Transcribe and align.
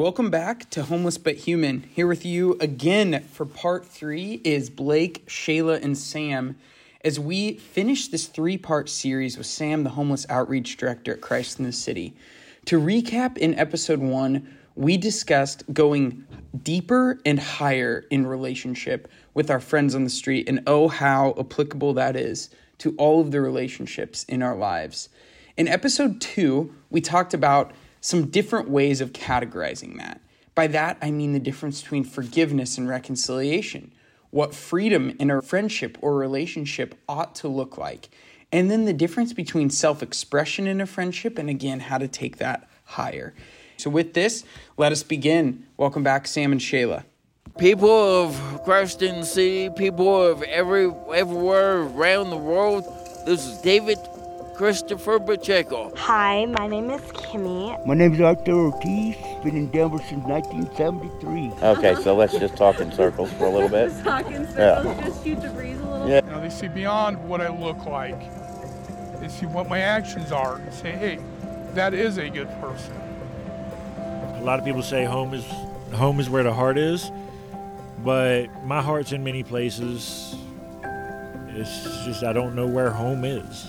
Welcome 0.00 0.30
back 0.30 0.70
to 0.70 0.84
Homeless 0.84 1.18
But 1.18 1.36
Human. 1.36 1.82
Here 1.94 2.06
with 2.06 2.24
you 2.24 2.56
again 2.58 3.22
for 3.32 3.44
part 3.44 3.84
three 3.84 4.40
is 4.44 4.70
Blake, 4.70 5.26
Shayla, 5.26 5.84
and 5.84 5.96
Sam 5.96 6.56
as 7.04 7.20
we 7.20 7.58
finish 7.58 8.08
this 8.08 8.26
three 8.26 8.56
part 8.56 8.88
series 8.88 9.36
with 9.36 9.46
Sam, 9.46 9.84
the 9.84 9.90
homeless 9.90 10.24
outreach 10.30 10.78
director 10.78 11.12
at 11.12 11.20
Christ 11.20 11.58
in 11.58 11.66
the 11.66 11.72
City. 11.72 12.16
To 12.64 12.80
recap, 12.80 13.36
in 13.36 13.54
episode 13.56 13.98
one, 13.98 14.48
we 14.74 14.96
discussed 14.96 15.64
going 15.70 16.24
deeper 16.62 17.20
and 17.26 17.38
higher 17.38 18.06
in 18.08 18.26
relationship 18.26 19.06
with 19.34 19.50
our 19.50 19.60
friends 19.60 19.94
on 19.94 20.04
the 20.04 20.08
street, 20.08 20.48
and 20.48 20.62
oh, 20.66 20.88
how 20.88 21.34
applicable 21.38 21.92
that 21.92 22.16
is 22.16 22.48
to 22.78 22.94
all 22.96 23.20
of 23.20 23.32
the 23.32 23.42
relationships 23.42 24.24
in 24.24 24.42
our 24.42 24.56
lives. 24.56 25.10
In 25.58 25.68
episode 25.68 26.22
two, 26.22 26.74
we 26.88 27.02
talked 27.02 27.34
about 27.34 27.72
some 28.00 28.26
different 28.26 28.68
ways 28.68 29.00
of 29.00 29.12
categorizing 29.12 29.98
that. 29.98 30.20
By 30.54 30.66
that, 30.68 30.98
I 31.00 31.10
mean 31.10 31.32
the 31.32 31.38
difference 31.38 31.82
between 31.82 32.04
forgiveness 32.04 32.76
and 32.76 32.88
reconciliation, 32.88 33.92
what 34.30 34.54
freedom 34.54 35.16
in 35.18 35.30
a 35.30 35.42
friendship 35.42 35.98
or 36.00 36.16
relationship 36.16 36.94
ought 37.08 37.34
to 37.36 37.48
look 37.48 37.78
like, 37.78 38.10
and 38.52 38.70
then 38.70 38.84
the 38.84 38.92
difference 38.92 39.32
between 39.32 39.70
self 39.70 40.02
expression 40.02 40.66
in 40.66 40.80
a 40.80 40.86
friendship 40.86 41.38
and 41.38 41.48
again, 41.48 41.80
how 41.80 41.98
to 41.98 42.08
take 42.08 42.38
that 42.38 42.68
higher. 42.84 43.32
So, 43.76 43.90
with 43.90 44.14
this, 44.14 44.44
let 44.76 44.92
us 44.92 45.02
begin. 45.02 45.66
Welcome 45.76 46.02
back, 46.02 46.26
Sam 46.26 46.52
and 46.52 46.60
Shayla. 46.60 47.04
People 47.58 47.90
of 47.90 48.62
Christ 48.64 49.02
in 49.02 49.20
the 49.20 49.26
City, 49.26 49.70
people 49.70 50.22
of 50.22 50.42
every 50.42 50.92
everywhere 51.14 51.82
around 51.82 52.30
the 52.30 52.36
world. 52.36 52.84
This 53.24 53.46
is 53.46 53.58
David 53.58 53.98
Christopher 54.60 55.18
Pacheco. 55.18 55.90
Hi, 55.96 56.44
my 56.44 56.66
name 56.66 56.90
is 56.90 57.00
Kimmy. 57.12 57.86
My 57.86 57.94
name 57.94 58.12
is 58.12 58.20
Arthur 58.20 58.52
Ortiz. 58.52 59.16
Been 59.42 59.56
in 59.56 59.70
Denver 59.70 59.96
since 60.06 60.22
1973. 60.24 61.52
Okay, 61.66 61.94
so 62.02 62.14
let's 62.14 62.34
just 62.34 62.58
talk 62.58 62.78
in 62.78 62.92
circles 62.92 63.32
for 63.32 63.46
a 63.46 63.48
little 63.48 63.70
bit. 63.70 63.88
Just 63.88 64.04
talk 64.04 64.26
in 64.26 64.46
circles, 64.48 64.98
just 64.98 65.24
shoot 65.24 65.40
the 65.40 65.48
breeze 65.48 65.80
a 65.80 65.90
little. 65.90 66.06
Yeah. 66.06 66.22
You 66.22 66.30
know, 66.30 66.42
they 66.42 66.50
see 66.50 66.68
beyond 66.68 67.26
what 67.26 67.40
I 67.40 67.48
look 67.48 67.86
like. 67.86 68.20
They 69.18 69.28
see 69.28 69.46
what 69.46 69.66
my 69.66 69.78
actions 69.78 70.30
are 70.30 70.56
and 70.56 70.74
say, 70.74 70.92
hey, 70.92 71.18
that 71.72 71.94
is 71.94 72.18
a 72.18 72.28
good 72.28 72.50
person. 72.60 72.92
A 73.96 74.42
lot 74.42 74.58
of 74.58 74.66
people 74.66 74.82
say 74.82 75.06
home 75.06 75.32
is 75.32 75.46
home 75.94 76.20
is 76.20 76.28
where 76.28 76.42
the 76.42 76.52
heart 76.52 76.76
is, 76.76 77.10
but 78.04 78.48
my 78.66 78.82
heart's 78.82 79.12
in 79.12 79.24
many 79.24 79.42
places. 79.42 80.36
It's 81.48 82.04
just 82.04 82.22
I 82.24 82.34
don't 82.34 82.54
know 82.54 82.66
where 82.66 82.90
home 82.90 83.24
is. 83.24 83.66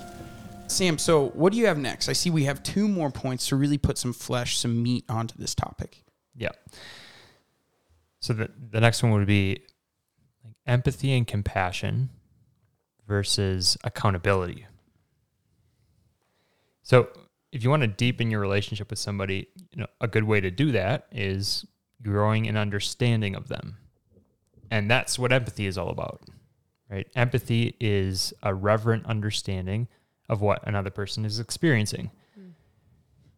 Sam, 0.71 0.97
so 0.97 1.29
what 1.29 1.53
do 1.53 1.59
you 1.59 1.67
have 1.67 1.77
next? 1.77 2.09
I 2.09 2.13
see 2.13 2.29
we 2.29 2.45
have 2.45 2.63
two 2.63 2.87
more 2.87 3.11
points 3.11 3.47
to 3.47 3.55
really 3.55 3.77
put 3.77 3.97
some 3.97 4.13
flesh, 4.13 4.57
some 4.57 4.81
meat 4.81 5.05
onto 5.09 5.37
this 5.37 5.53
topic. 5.53 6.03
Yeah. 6.35 6.51
So 8.19 8.33
the 8.33 8.49
the 8.71 8.79
next 8.79 9.03
one 9.03 9.11
would 9.13 9.27
be 9.27 9.63
like 10.43 10.55
empathy 10.65 11.13
and 11.13 11.27
compassion 11.27 12.09
versus 13.07 13.77
accountability. 13.83 14.65
So 16.83 17.09
if 17.51 17.63
you 17.63 17.69
want 17.69 17.81
to 17.81 17.87
deepen 17.87 18.31
your 18.31 18.39
relationship 18.39 18.89
with 18.89 18.99
somebody, 18.99 19.47
you 19.71 19.81
know, 19.81 19.87
a 19.99 20.07
good 20.07 20.23
way 20.23 20.39
to 20.39 20.49
do 20.49 20.71
that 20.71 21.07
is 21.11 21.65
growing 22.01 22.47
an 22.47 22.57
understanding 22.57 23.35
of 23.35 23.47
them. 23.47 23.77
And 24.69 24.89
that's 24.89 25.19
what 25.19 25.33
empathy 25.33 25.65
is 25.65 25.77
all 25.77 25.89
about. 25.89 26.21
Right? 26.89 27.07
Empathy 27.15 27.75
is 27.79 28.33
a 28.43 28.53
reverent 28.53 29.05
understanding 29.05 29.87
of 30.31 30.41
what 30.41 30.65
another 30.65 30.89
person 30.89 31.25
is 31.25 31.39
experiencing. 31.39 32.09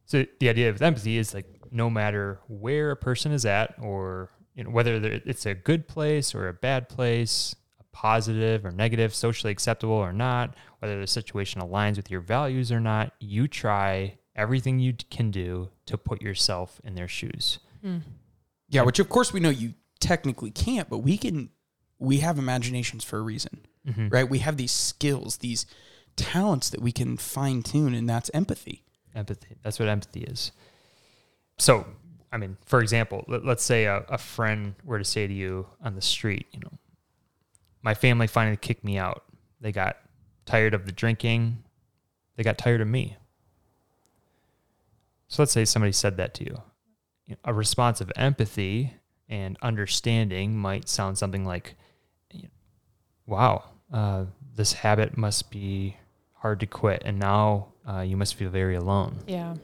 So 0.06 0.26
the 0.40 0.50
idea 0.50 0.70
of 0.70 0.82
empathy 0.82 1.18
is 1.18 1.34
like 1.34 1.48
no 1.72 1.90
matter 1.90 2.40
where 2.48 2.92
a 2.92 2.96
person 2.96 3.32
is 3.32 3.46
at, 3.46 3.74
or 3.82 4.30
you 4.54 4.64
know 4.64 4.70
whether 4.70 4.96
it's 5.26 5.46
a 5.46 5.56
good 5.56 5.88
place 5.88 6.36
or 6.36 6.48
a 6.48 6.54
bad 6.54 6.88
place, 6.88 7.56
a 7.80 7.84
positive 7.96 8.64
or 8.64 8.72
negative, 8.72 9.16
socially 9.16 9.52
acceptable 9.52 9.96
or 9.96 10.14
not, 10.14 10.56
whether 10.80 11.00
the 11.00 11.08
situation 11.08 11.62
aligns 11.62 11.96
with 11.96 12.12
your 12.12 12.22
values 12.22 12.72
or 12.72 12.80
not, 12.80 13.14
you 13.20 13.48
try 13.48 14.18
everything 14.36 14.78
you 14.78 14.94
can 15.10 15.32
do 15.32 15.70
to 15.88 15.98
put 15.98 16.22
yourself 16.22 16.80
in 16.84 16.94
their 16.94 17.08
shoes. 17.08 17.60
Hmm. 17.82 18.00
Yeah, 18.70 18.84
which 18.84 19.00
of 19.00 19.10
course 19.10 19.34
we 19.34 19.40
know 19.40 19.50
you 19.50 19.74
technically 20.00 20.52
can't, 20.52 20.90
but 20.90 21.00
we 21.00 21.18
can. 21.18 21.50
We 21.98 22.18
have 22.18 22.38
imaginations 22.38 23.04
for 23.06 23.18
a 23.18 23.22
reason, 23.22 23.66
mm-hmm. 23.88 24.10
right? 24.10 24.30
We 24.30 24.40
have 24.40 24.58
these 24.58 24.74
skills, 24.74 25.38
these 25.38 25.66
talents 26.16 26.70
that 26.70 26.82
we 26.82 26.92
can 26.92 27.18
fine 27.18 27.64
tune, 27.64 27.94
and 27.94 28.10
that's 28.10 28.30
empathy. 28.34 28.84
Empathy. 29.16 29.58
That's 29.64 29.80
what 29.80 29.88
empathy 29.88 30.22
is. 30.22 30.52
So, 31.58 31.86
I 32.32 32.38
mean, 32.38 32.58
for 32.66 32.82
example, 32.82 33.24
let, 33.28 33.46
let's 33.46 33.64
say 33.64 33.86
a, 33.86 33.98
a 34.10 34.18
friend 34.18 34.76
were 34.84 34.98
to 34.98 35.06
say 35.06 35.28
to 35.28 35.34
you 35.34 35.68
on 35.82 35.96
the 35.96 36.02
street, 36.02 36.48
you 36.52 36.60
know, 36.60 36.72
my 37.82 37.94
family 37.94 38.28
finally 38.28 38.58
kicked 38.58 38.84
me 38.84 38.98
out. 38.98 39.24
They 39.62 39.72
got 39.72 39.98
tired 40.46 40.74
of 40.74 40.86
the 40.86 40.92
drinking. 40.92 41.64
They 42.36 42.44
got 42.44 42.58
tired 42.58 42.82
of 42.82 42.88
me. 42.88 43.18
So 45.28 45.42
let's 45.42 45.52
say 45.52 45.66
somebody 45.66 45.92
said 45.92 46.18
that 46.18 46.34
to 46.36 46.44
you. 46.44 46.62
You 47.26 47.32
know, 47.34 47.38
A 47.46 47.54
response 47.54 48.02
of 48.02 48.12
empathy 48.16 48.94
and 49.30 49.58
understanding 49.62 50.58
might 50.58 50.90
sound 50.90 51.18
something 51.18 51.46
like, 51.46 51.76
wow, 53.26 53.64
uh, 53.92 54.26
this 54.56 54.74
habit 54.74 55.18
must 55.18 55.50
be 55.50 55.98
hard 56.44 56.60
to 56.60 56.68
quit. 56.68 57.02
And 57.06 57.18
now 57.20 57.70
uh, 57.90 58.02
you 58.02 58.18
must 58.18 58.36
feel 58.36 58.50
very 58.50 58.76
alone. 58.76 59.20
Yeah. 59.26 59.56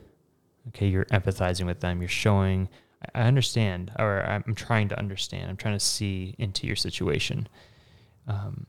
Okay, 0.69 0.87
you're 0.87 1.05
empathizing 1.05 1.65
with 1.65 1.81
them. 1.81 1.99
You're 2.01 2.07
showing, 2.09 2.69
I 3.13 3.21
I 3.21 3.23
understand, 3.27 3.91
or 3.99 4.23
I'm 4.23 4.55
trying 4.55 4.87
to 4.89 4.97
understand. 4.97 5.49
I'm 5.49 5.57
trying 5.57 5.75
to 5.77 5.79
see 5.97 6.35
into 6.37 6.65
your 6.67 6.75
situation. 6.75 7.47
Um, 8.27 8.65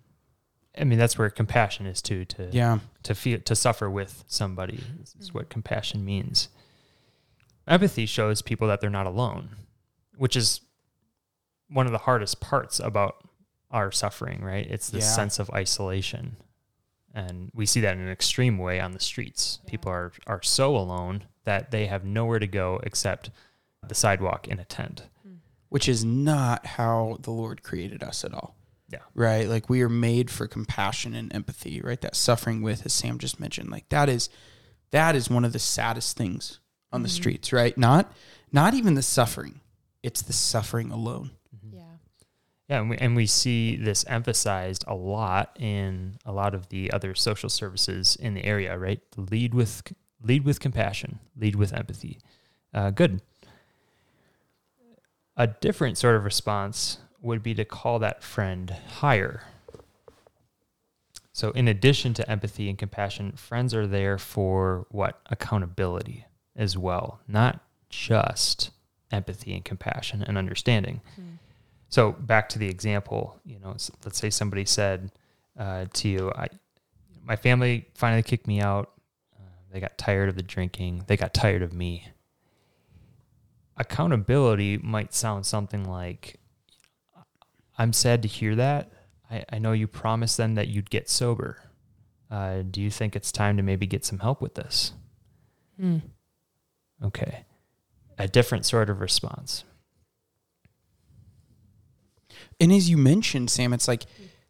I 0.81 0.85
mean, 0.85 0.99
that's 0.99 1.17
where 1.19 1.31
compassion 1.31 1.87
is 1.87 2.03
too. 2.03 2.25
To 2.27 2.49
Yeah. 2.53 2.79
to 3.05 3.15
feel 3.15 3.39
to 3.41 3.55
suffer 3.55 3.89
with 3.91 4.25
somebody 4.27 4.81
is, 5.03 5.15
is 5.21 5.33
what 5.35 5.49
compassion 5.49 6.05
means. 6.05 6.49
Empathy 7.67 8.07
shows 8.07 8.43
people 8.43 8.67
that 8.69 8.81
they're 8.81 8.91
not 8.91 9.07
alone, 9.07 9.51
which 10.17 10.37
is 10.37 10.61
one 11.69 11.87
of 11.87 11.93
the 11.93 11.99
hardest 11.99 12.41
parts 12.41 12.81
about 12.81 13.17
our 13.71 13.93
suffering. 13.93 14.43
Right? 14.43 14.67
It's 14.69 14.91
the 14.91 14.99
Yeah. 14.99 15.05
sense 15.21 15.39
of 15.39 15.51
isolation, 15.51 16.37
and 17.15 17.51
we 17.55 17.67
see 17.67 17.81
that 17.81 17.97
in 17.97 18.03
an 18.03 18.11
extreme 18.11 18.59
way 18.59 18.81
on 18.81 18.93
the 18.93 19.01
streets. 19.01 19.61
People 19.67 19.91
are 19.91 20.13
are 20.27 20.43
so 20.43 20.77
alone 20.77 21.25
that 21.45 21.71
they 21.71 21.87
have 21.87 22.05
nowhere 22.05 22.39
to 22.39 22.47
go 22.47 22.81
except 22.83 23.31
the 23.87 23.95
sidewalk 23.95 24.49
in 24.49 24.59
a 24.59 24.65
tent. 24.65 25.05
Hmm. 25.23 25.35
Which 25.69 25.89
is 25.89 26.05
not 26.05 26.67
how 26.67 27.19
the 27.21 27.31
Lord 27.31 27.63
created 27.63 28.03
us 28.03 28.25
at 28.25 28.35
all. 28.35 28.57
Yeah. 28.89 28.99
Right? 29.15 29.49
Like 29.49 29.69
we 29.69 29.83
are 29.83 29.89
made 29.89 30.31
for 30.31 30.47
compassion 30.49 31.15
and 31.15 31.33
empathy, 31.35 31.81
right? 31.81 32.01
That 32.01 32.17
suffering 32.17 32.61
with, 32.61 32.85
as 32.85 32.93
Sam 32.93 33.19
just 33.19 33.39
mentioned, 33.39 33.71
like 33.71 33.89
that 33.89 34.09
is 34.09 34.29
that 34.91 35.15
is 35.15 35.31
one 35.31 35.45
of 35.45 35.53
the 35.53 35.59
saddest 35.59 36.17
things 36.17 36.59
on 36.93 37.03
the 37.03 37.09
mm-hmm. 37.09 37.15
streets, 37.15 37.53
right? 37.53 37.77
Not 37.79 38.13
not 38.53 38.75
even 38.75 38.95
the 38.95 39.03
suffering. 39.03 39.61
It's 40.03 40.23
the 40.23 40.33
suffering 40.33 40.91
alone. 40.91 41.33
Yeah. 42.71 42.81
And 42.81 42.91
we, 42.91 42.97
and 42.99 43.17
we 43.17 43.27
see 43.27 43.77
this 43.77 44.05
emphasized 44.09 44.85
a 44.87 44.95
lot 44.95 45.57
in 45.61 46.19
a 46.25 46.33
lot 46.33 46.55
of 46.55 46.69
the 46.69 46.93
other 46.93 47.17
social 47.17 47.51
services 47.51 48.17
in 48.17 48.35
the 48.35 48.45
area, 48.45 48.79
right? 48.79 49.01
Lead 49.17 49.55
with 49.55 49.93
lead 50.23 50.45
with 50.45 50.61
compassion, 50.61 51.19
lead 51.37 51.57
with 51.57 51.73
empathy. 51.73 52.21
Uh, 52.73 52.91
good. 52.91 53.21
A 55.37 55.49
different 55.49 55.99
sort 55.99 56.15
of 56.15 56.25
response 56.25 56.99
would 57.21 57.43
be 57.43 57.55
to 57.55 57.65
call 57.65 57.99
that 57.99 58.23
friend 58.23 58.71
higher. 58.99 59.43
So, 61.33 61.51
in 61.53 61.67
addition 61.67 62.15
to 62.15 62.31
empathy 62.31 62.69
and 62.69 62.79
compassion, 62.79 63.33
friends 63.33 63.75
are 63.75 63.87
there 63.87 64.17
for 64.19 64.87
what? 64.91 65.21
Accountability 65.31 66.27
as 66.55 66.79
well, 66.79 67.21
not 67.27 67.61
just 67.89 68.71
empathy 69.11 69.55
and 69.55 69.65
compassion 69.65 70.23
and 70.23 70.39
understanding. 70.39 71.01
So 71.91 72.13
back 72.13 72.49
to 72.51 72.59
the 72.59 72.69
example, 72.69 73.39
you 73.45 73.59
know, 73.59 73.71
let's 74.05 74.19
say 74.19 74.31
somebody 74.31 74.65
said 74.65 75.11
uh, 75.59 75.87
to 75.93 76.09
you, 76.09 76.33
"I, 76.35 76.49
my 77.23 77.37
family 77.37 77.89
finally 77.95 78.23
kicked 78.23 78.47
me 78.47 78.61
out. 78.61 78.93
Uh, 79.37 79.43
they 79.73 79.81
got 79.81 79.99
tired 79.99 80.29
of 80.29 80.37
the 80.37 80.43
drinking. 80.43 81.05
They 81.09 81.17
got 81.17 81.35
tired 81.35 81.63
of 81.63 81.73
me." 81.73 82.09
Accountability 83.77 84.79
might 84.79 85.13
sound 85.13 85.47
something 85.47 85.85
like, 85.85 86.39
"I'm 87.77 87.93
sad 87.93 88.23
to 88.23 88.29
hear 88.29 88.55
that. 88.55 88.93
I, 89.29 89.45
I 89.53 89.59
know 89.59 89.73
you 89.73 89.89
promised 89.89 90.37
them 90.37 90.55
that 90.55 90.69
you'd 90.69 90.91
get 90.91 91.11
sober. 91.11 91.61
Uh, 92.31 92.63
do 92.63 92.81
you 92.81 92.91
think 92.91 93.17
it's 93.17 93.33
time 93.33 93.57
to 93.57 93.65
maybe 93.65 93.87
get 93.87 94.05
some 94.05 94.21
help 94.21 94.41
with 94.41 94.55
this?" 94.55 94.93
Okay, 97.03 97.45
a 98.17 98.29
different 98.29 98.65
sort 98.65 98.91
of 98.91 99.01
response. 99.01 99.65
And 102.61 102.71
as 102.73 102.91
you 102.91 102.97
mentioned, 102.97 103.51
Sam, 103.51 103.73
it's 103.73 103.89
like 103.89 104.05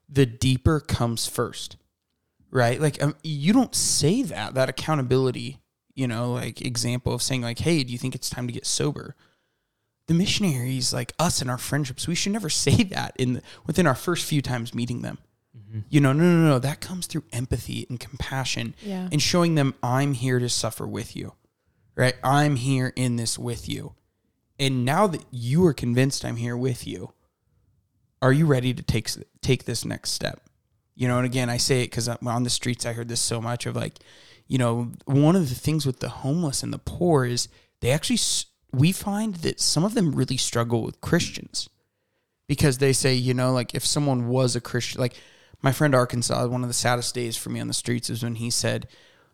the 0.08 0.26
deeper 0.26 0.80
comes 0.80 1.26
first, 1.28 1.76
right? 2.50 2.80
Like 2.80 3.02
um, 3.02 3.14
you 3.22 3.52
don't 3.52 3.74
say 3.74 4.22
that 4.22 4.54
that 4.54 4.68
accountability, 4.68 5.60
you 5.94 6.08
know, 6.08 6.32
like 6.32 6.60
example 6.60 7.14
of 7.14 7.22
saying 7.22 7.42
like, 7.42 7.60
"Hey, 7.60 7.84
do 7.84 7.92
you 7.92 7.98
think 7.98 8.14
it's 8.14 8.28
time 8.30 8.46
to 8.46 8.52
get 8.52 8.66
sober?" 8.66 9.14
the 10.06 10.14
missionaries, 10.14 10.92
like 10.92 11.12
us 11.20 11.40
and 11.40 11.48
our 11.48 11.58
friendships, 11.58 12.08
we 12.08 12.16
should 12.16 12.32
never 12.32 12.50
say 12.64 12.82
that 12.82 13.14
in 13.16 13.34
the, 13.34 13.42
within 13.66 13.86
our 13.86 13.94
first 13.94 14.24
few 14.26 14.42
times 14.42 14.74
meeting 14.74 15.02
them. 15.02 15.18
You 15.88 16.00
know, 16.00 16.12
no, 16.12 16.24
no, 16.24 16.48
no. 16.48 16.58
That 16.58 16.80
comes 16.80 17.06
through 17.06 17.22
empathy 17.32 17.86
and 17.88 18.00
compassion 18.00 18.74
Yeah. 18.82 19.08
and 19.12 19.22
showing 19.22 19.54
them 19.54 19.74
I'm 19.84 20.14
here 20.14 20.40
to 20.40 20.48
suffer 20.48 20.84
with 20.84 21.14
you, 21.14 21.34
right? 21.94 22.14
I'm 22.24 22.56
here 22.56 22.92
in 22.96 23.14
this 23.14 23.38
with 23.38 23.68
you. 23.68 23.94
And 24.58 24.84
now 24.84 25.06
that 25.06 25.24
you 25.30 25.64
are 25.66 25.72
convinced 25.72 26.24
I'm 26.24 26.36
here 26.36 26.56
with 26.56 26.88
you, 26.88 27.12
are 28.22 28.32
you 28.32 28.46
ready 28.46 28.74
to 28.74 28.82
take 28.82 29.08
take 29.40 29.64
this 29.64 29.84
next 29.84 30.10
step? 30.10 30.40
You 30.94 31.08
know, 31.08 31.16
and 31.16 31.26
again, 31.26 31.48
I 31.48 31.56
say 31.56 31.82
it 31.82 31.86
because 31.86 32.08
on 32.08 32.42
the 32.42 32.50
streets 32.50 32.84
I 32.84 32.92
heard 32.92 33.08
this 33.08 33.20
so 33.20 33.40
much 33.40 33.66
of 33.66 33.76
like, 33.76 33.98
you 34.46 34.58
know, 34.58 34.92
one 35.06 35.36
of 35.36 35.48
the 35.48 35.54
things 35.54 35.86
with 35.86 36.00
the 36.00 36.08
homeless 36.08 36.62
and 36.62 36.72
the 36.72 36.78
poor 36.78 37.24
is 37.24 37.48
they 37.80 37.90
actually 37.90 38.18
we 38.72 38.92
find 38.92 39.36
that 39.36 39.60
some 39.60 39.84
of 39.84 39.94
them 39.94 40.12
really 40.12 40.36
struggle 40.36 40.82
with 40.82 41.00
Christians 41.00 41.68
because 42.46 42.78
they 42.78 42.92
say, 42.92 43.14
you 43.14 43.34
know, 43.34 43.52
like 43.52 43.74
if 43.74 43.84
someone 43.86 44.28
was 44.28 44.54
a 44.56 44.60
Christian, 44.60 45.00
like 45.00 45.14
my 45.62 45.72
friend 45.72 45.94
Arkansas, 45.94 46.46
one 46.46 46.62
of 46.62 46.68
the 46.68 46.74
saddest 46.74 47.14
days 47.14 47.36
for 47.36 47.50
me 47.50 47.60
on 47.60 47.68
the 47.68 47.74
streets 47.74 48.10
is 48.10 48.22
when 48.22 48.36
he 48.36 48.50
said, 48.50 48.88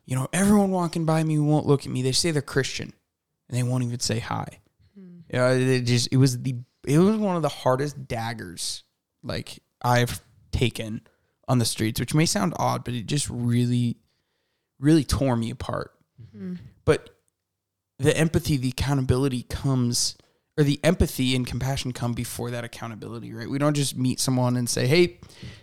you 0.05 0.15
know, 0.15 0.29
everyone 0.33 0.71
walking 0.71 1.05
by 1.05 1.25
me 1.25 1.39
won't 1.39 1.67
look 1.67 1.85
at 1.85 1.93
me. 1.93 2.03
They 2.03 2.13
say 2.13 2.31
they're 2.31 2.43
Christian 2.43 2.93
and 3.49 3.59
they 3.59 3.63
won't 3.63 3.85
even 3.85 4.01
say 4.01 4.21
hi. 4.21 4.61
Hmm. 4.95 5.19
You 5.33 5.39
know, 5.39 5.53
it 5.53 5.81
just 5.83 6.09
it 6.13 6.17
was 6.17 6.43
the 6.43 6.57
it 6.87 6.99
was 6.99 7.17
one 7.17 7.37
of 7.37 7.43
the 7.43 7.49
hardest 7.49 8.07
daggers 8.07 8.85
like 9.23 9.59
I've 9.83 10.21
taken 10.53 11.03
on 11.49 11.59
the 11.59 11.65
streets, 11.65 12.01
which 12.01 12.15
may 12.15 12.27
sound 12.27 12.55
odd, 12.57 12.85
but 12.85 12.95
it 12.95 13.07
just 13.07 13.29
really, 13.29 13.97
really 14.79 15.05
tore 15.05 15.37
me 15.37 15.51
apart. 15.51 15.93
Mm-hmm. 16.21 16.55
But 16.85 17.11
the 17.99 18.17
empathy, 18.17 18.57
the 18.57 18.69
accountability 18.69 19.43
comes, 19.45 20.17
or 20.57 20.65
the 20.65 20.81
empathy 20.83 21.35
and 21.37 21.47
compassion 21.47 21.93
come 21.93 22.15
before 22.15 22.51
that 22.51 22.65
accountability, 22.65 23.33
right? 23.33 23.51
We 23.51 23.59
don't 23.59 23.77
just 23.77 23.97
meet 23.97 24.21
someone 24.21 24.57
and 24.57 24.69
say, 24.69 24.87
"Hey, 24.87 25.19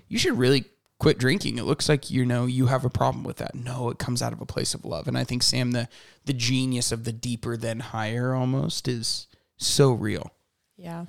you 0.08 0.18
should 0.18 0.38
really 0.38 0.66
quit 1.00 1.18
drinking." 1.18 1.58
It 1.58 1.64
looks 1.64 1.90
like 1.90 2.12
you 2.12 2.26
know 2.26 2.46
you 2.46 2.68
have 2.68 2.86
a 2.86 2.90
problem 2.90 3.24
with 3.24 3.38
that. 3.38 3.56
No, 3.56 3.90
it 3.90 4.00
comes 4.00 4.22
out 4.22 4.34
of 4.34 4.42
a 4.42 4.46
place 4.46 4.74
of 4.74 4.86
love, 4.86 5.08
and 5.08 5.18
I 5.18 5.24
think 5.24 5.44
Sam, 5.44 5.72
the 5.72 5.88
the 6.26 6.34
genius 6.34 6.92
of 6.92 7.04
the 7.04 7.14
deeper 7.14 7.58
than 7.58 7.80
higher, 7.80 8.34
almost 8.34 8.88
is 8.88 9.28
so 9.58 9.92
real. 9.92 10.32
Yeah. 10.78 11.06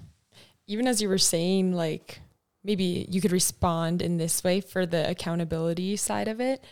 Even 0.67 0.87
as 0.87 1.01
you 1.03 1.09
were 1.09 1.19
saying, 1.19 1.73
like 1.75 2.21
maybe 2.63 3.07
you 3.11 3.21
could 3.21 3.33
respond 3.33 4.01
in 4.03 4.17
this 4.17 4.43
way 4.43 4.61
for 4.61 4.87
the 4.87 5.09
accountability 5.11 5.97
side 5.97 6.29
of 6.29 6.41
it. 6.41 6.65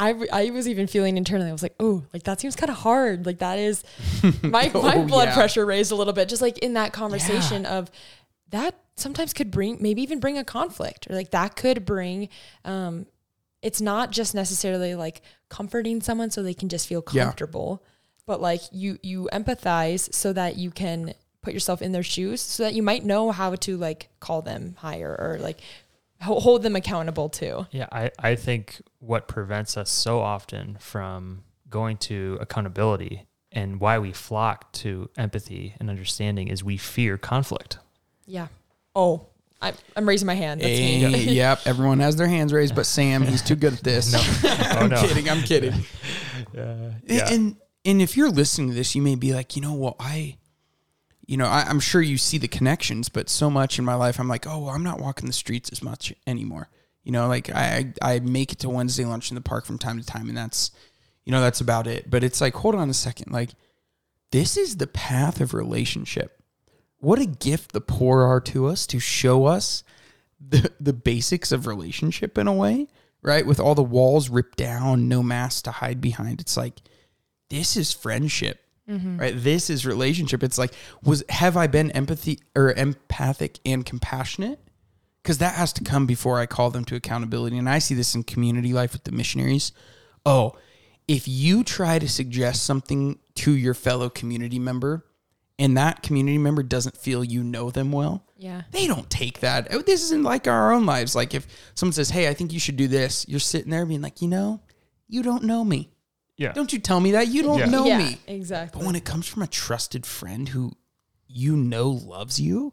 I, 0.00 0.14
I 0.32 0.50
was 0.50 0.68
even 0.68 0.86
feeling 0.86 1.16
internally, 1.16 1.48
I 1.48 1.52
was 1.52 1.62
like, 1.62 1.74
oh, 1.80 2.04
like 2.12 2.22
that 2.24 2.40
seems 2.40 2.54
kind 2.54 2.70
of 2.70 2.76
hard. 2.76 3.26
Like 3.26 3.38
that 3.38 3.58
is 3.58 3.82
my, 4.42 4.70
my 4.72 4.94
Oh, 4.96 5.04
blood 5.06 5.28
yeah. 5.28 5.34
pressure 5.34 5.66
raised 5.66 5.90
a 5.90 5.96
little 5.96 6.12
bit, 6.12 6.28
just 6.28 6.42
like 6.42 6.58
in 6.58 6.74
that 6.74 6.92
conversation 6.92 7.66
of 7.66 7.90
that 8.50 8.74
sometimes 8.96 9.32
could 9.32 9.50
bring, 9.50 9.78
maybe 9.80 10.02
even 10.02 10.20
bring 10.20 10.38
a 10.38 10.44
conflict 10.44 11.08
or 11.10 11.14
like 11.16 11.30
that 11.32 11.56
could 11.56 11.84
bring, 11.84 12.28
um, 12.64 13.06
it's 13.60 13.80
not 13.80 14.12
just 14.12 14.34
necessarily 14.36 14.94
like 14.94 15.20
comforting 15.48 16.00
someone 16.00 16.30
so 16.30 16.42
they 16.44 16.54
can 16.54 16.68
just 16.68 16.86
feel 16.86 17.02
Yeah. 17.12 17.24
comfortable, 17.24 17.82
but 18.24 18.40
like 18.40 18.60
you, 18.70 18.98
you 19.02 19.28
empathize 19.32 20.12
so 20.14 20.32
that 20.32 20.56
you 20.56 20.70
can 20.70 21.14
put 21.42 21.54
yourself 21.54 21.80
in 21.82 21.92
their 21.92 22.02
shoes 22.02 22.40
so 22.40 22.62
that 22.64 22.74
you 22.74 22.82
might 22.82 23.04
know 23.04 23.30
how 23.30 23.54
to 23.54 23.76
like 23.76 24.08
call 24.20 24.42
them 24.42 24.74
higher 24.78 25.14
or 25.18 25.38
like 25.40 25.60
ho- 26.20 26.40
hold 26.40 26.62
them 26.62 26.76
accountable 26.76 27.28
too. 27.28 27.66
Yeah, 27.70 27.86
I, 27.92 28.10
I 28.18 28.34
think 28.34 28.80
what 28.98 29.28
prevents 29.28 29.76
us 29.76 29.90
so 29.90 30.20
often 30.20 30.76
from 30.80 31.44
going 31.70 31.96
to 31.98 32.38
accountability 32.40 33.26
and 33.52 33.80
why 33.80 33.98
we 33.98 34.12
flock 34.12 34.70
to 34.72 35.08
empathy 35.16 35.74
and 35.78 35.88
understanding 35.88 36.48
is 36.48 36.62
we 36.64 36.76
fear 36.76 37.16
conflict. 37.16 37.78
Yeah. 38.26 38.48
Oh, 38.94 39.26
I, 39.60 39.72
I'm 39.96 40.06
raising 40.08 40.26
my 40.26 40.34
hand. 40.34 40.60
That's 40.60 40.78
Hey, 40.78 41.06
me. 41.10 41.24
yep, 41.32 41.60
everyone 41.66 42.00
has 42.00 42.16
their 42.16 42.28
hands 42.28 42.52
raised, 42.52 42.74
but 42.74 42.84
Sam, 42.86 43.22
he's 43.22 43.42
too 43.42 43.56
good 43.56 43.72
at 43.74 43.82
this. 43.82 44.14
Oh, 44.44 44.82
I'm 44.82 44.90
no. 44.90 45.00
kidding. 45.00 45.28
I'm 45.28 45.42
kidding. 45.42 45.74
yeah. 46.54 47.32
And 47.32 47.56
and 47.84 48.02
if 48.02 48.16
you're 48.16 48.30
listening 48.30 48.68
to 48.68 48.74
this, 48.74 48.94
you 48.94 49.02
may 49.02 49.14
be 49.14 49.32
like, 49.34 49.56
you 49.56 49.62
know, 49.62 49.72
well, 49.74 49.96
I, 49.98 50.36
you 51.28 51.36
know, 51.36 51.46
I, 51.46 51.66
I'm 51.68 51.78
sure 51.78 52.00
you 52.00 52.16
see 52.16 52.38
the 52.38 52.48
connections, 52.48 53.10
but 53.10 53.28
so 53.28 53.50
much 53.50 53.78
in 53.78 53.84
my 53.84 53.94
life, 53.94 54.18
I'm 54.18 54.28
like, 54.28 54.46
oh, 54.46 54.60
well, 54.60 54.74
I'm 54.74 54.82
not 54.82 54.98
walking 54.98 55.26
the 55.26 55.34
streets 55.34 55.70
as 55.70 55.82
much 55.82 56.12
anymore. 56.26 56.70
You 57.04 57.12
know, 57.12 57.28
like 57.28 57.50
I 57.50 57.92
I 58.02 58.18
make 58.20 58.52
it 58.52 58.58
to 58.60 58.70
Wednesday 58.70 59.04
lunch 59.04 59.30
in 59.30 59.34
the 59.34 59.42
park 59.42 59.66
from 59.66 59.78
time 59.78 60.00
to 60.00 60.06
time, 60.06 60.28
and 60.28 60.36
that's, 60.36 60.70
you 61.24 61.32
know, 61.32 61.40
that's 61.42 61.60
about 61.60 61.86
it. 61.86 62.10
But 62.10 62.24
it's 62.24 62.40
like, 62.40 62.54
hold 62.54 62.74
on 62.74 62.88
a 62.88 62.94
second, 62.94 63.30
like 63.30 63.50
this 64.32 64.56
is 64.56 64.76
the 64.76 64.86
path 64.86 65.40
of 65.40 65.54
relationship. 65.54 66.42
What 66.98 67.20
a 67.20 67.26
gift 67.26 67.72
the 67.72 67.80
poor 67.82 68.22
are 68.22 68.40
to 68.40 68.66
us 68.66 68.86
to 68.88 68.98
show 68.98 69.44
us 69.44 69.84
the 70.40 70.72
the 70.80 70.94
basics 70.94 71.52
of 71.52 71.66
relationship 71.66 72.38
in 72.38 72.48
a 72.48 72.54
way, 72.54 72.88
right? 73.20 73.46
With 73.46 73.60
all 73.60 73.74
the 73.74 73.82
walls 73.82 74.30
ripped 74.30 74.56
down, 74.56 75.08
no 75.08 75.22
mask 75.22 75.64
to 75.64 75.72
hide 75.72 76.00
behind. 76.00 76.40
It's 76.40 76.56
like 76.56 76.80
this 77.50 77.76
is 77.76 77.92
friendship. 77.92 78.60
Mm-hmm. 78.88 79.18
Right? 79.18 79.34
This 79.36 79.68
is 79.70 79.84
relationship. 79.84 80.42
It's 80.42 80.58
like 80.58 80.72
was 81.02 81.22
have 81.28 81.56
I 81.56 81.66
been 81.66 81.90
empathy 81.92 82.40
or 82.56 82.72
empathic 82.72 83.58
and 83.66 83.84
compassionate? 83.84 84.58
Cuz 85.24 85.38
that 85.38 85.54
has 85.56 85.72
to 85.74 85.84
come 85.84 86.06
before 86.06 86.38
I 86.38 86.46
call 86.46 86.70
them 86.70 86.84
to 86.86 86.94
accountability. 86.96 87.58
And 87.58 87.68
I 87.68 87.78
see 87.80 87.94
this 87.94 88.14
in 88.14 88.22
community 88.22 88.72
life 88.72 88.92
with 88.94 89.04
the 89.04 89.12
missionaries. 89.12 89.72
Oh, 90.24 90.56
if 91.06 91.26
you 91.28 91.64
try 91.64 91.98
to 91.98 92.08
suggest 92.08 92.62
something 92.64 93.18
to 93.36 93.52
your 93.52 93.74
fellow 93.74 94.08
community 94.10 94.58
member 94.58 95.04
and 95.58 95.76
that 95.76 96.02
community 96.02 96.38
member 96.38 96.62
doesn't 96.62 96.96
feel 96.96 97.24
you 97.24 97.42
know 97.42 97.70
them 97.70 97.90
well, 97.92 98.24
Yeah. 98.36 98.62
they 98.70 98.86
don't 98.86 99.10
take 99.10 99.40
that. 99.40 99.68
Oh, 99.70 99.82
This 99.82 100.02
isn't 100.04 100.22
like 100.22 100.46
our 100.46 100.72
own 100.72 100.86
lives. 100.86 101.14
Like 101.14 101.34
if 101.34 101.46
someone 101.74 101.92
says, 101.94 102.10
"Hey, 102.10 102.28
I 102.28 102.34
think 102.34 102.52
you 102.52 102.60
should 102.60 102.76
do 102.76 102.86
this," 102.88 103.24
you're 103.28 103.40
sitting 103.40 103.70
there 103.70 103.84
being 103.84 104.00
like, 104.02 104.22
"You 104.22 104.28
know, 104.28 104.60
you 105.08 105.22
don't 105.22 105.42
know 105.44 105.64
me. 105.64 105.90
Yeah. 106.38 106.52
Don't 106.52 106.72
you 106.72 106.78
tell 106.78 107.00
me 107.00 107.10
that 107.12 107.28
you 107.28 107.42
don't 107.42 107.58
Yeah. 107.58 107.66
know 107.66 107.84
yeah, 107.84 107.98
me." 107.98 108.18
exactly. 108.26 108.78
But 108.80 108.86
when 108.86 108.96
it 108.96 109.04
comes 109.04 109.26
from 109.28 109.42
a 109.42 109.46
trusted 109.46 110.06
friend 110.06 110.48
who 110.48 110.72
you 111.26 111.56
know 111.56 111.90
loves 111.90 112.40
you, 112.40 112.72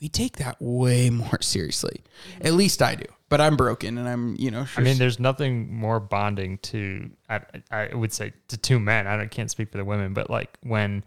we 0.00 0.08
take 0.08 0.36
that 0.38 0.56
way 0.60 1.10
more 1.10 1.38
seriously. 1.42 2.02
At 2.40 2.54
least 2.54 2.82
I 2.82 2.94
do. 2.96 3.04
But 3.28 3.40
I'm 3.42 3.56
broken, 3.56 3.98
and 3.98 4.08
I'm 4.08 4.36
you 4.38 4.50
know. 4.50 4.62
I 4.62 4.64
Sure 4.64 4.82
mean, 4.84 4.96
there's 4.98 5.20
nothing 5.20 5.72
more 5.74 6.00
bonding 6.00 6.56
to, 6.58 7.10
I, 7.28 7.40
I 7.70 7.94
would 7.94 8.12
say, 8.12 8.32
to 8.48 8.56
two 8.56 8.80
men. 8.80 9.06
I 9.06 9.16
don't- 9.18 9.30
can't 9.30 9.50
speak 9.50 9.70
for 9.70 9.76
the 9.76 9.84
women, 9.84 10.14
but 10.14 10.30
like 10.30 10.56
when 10.62 11.04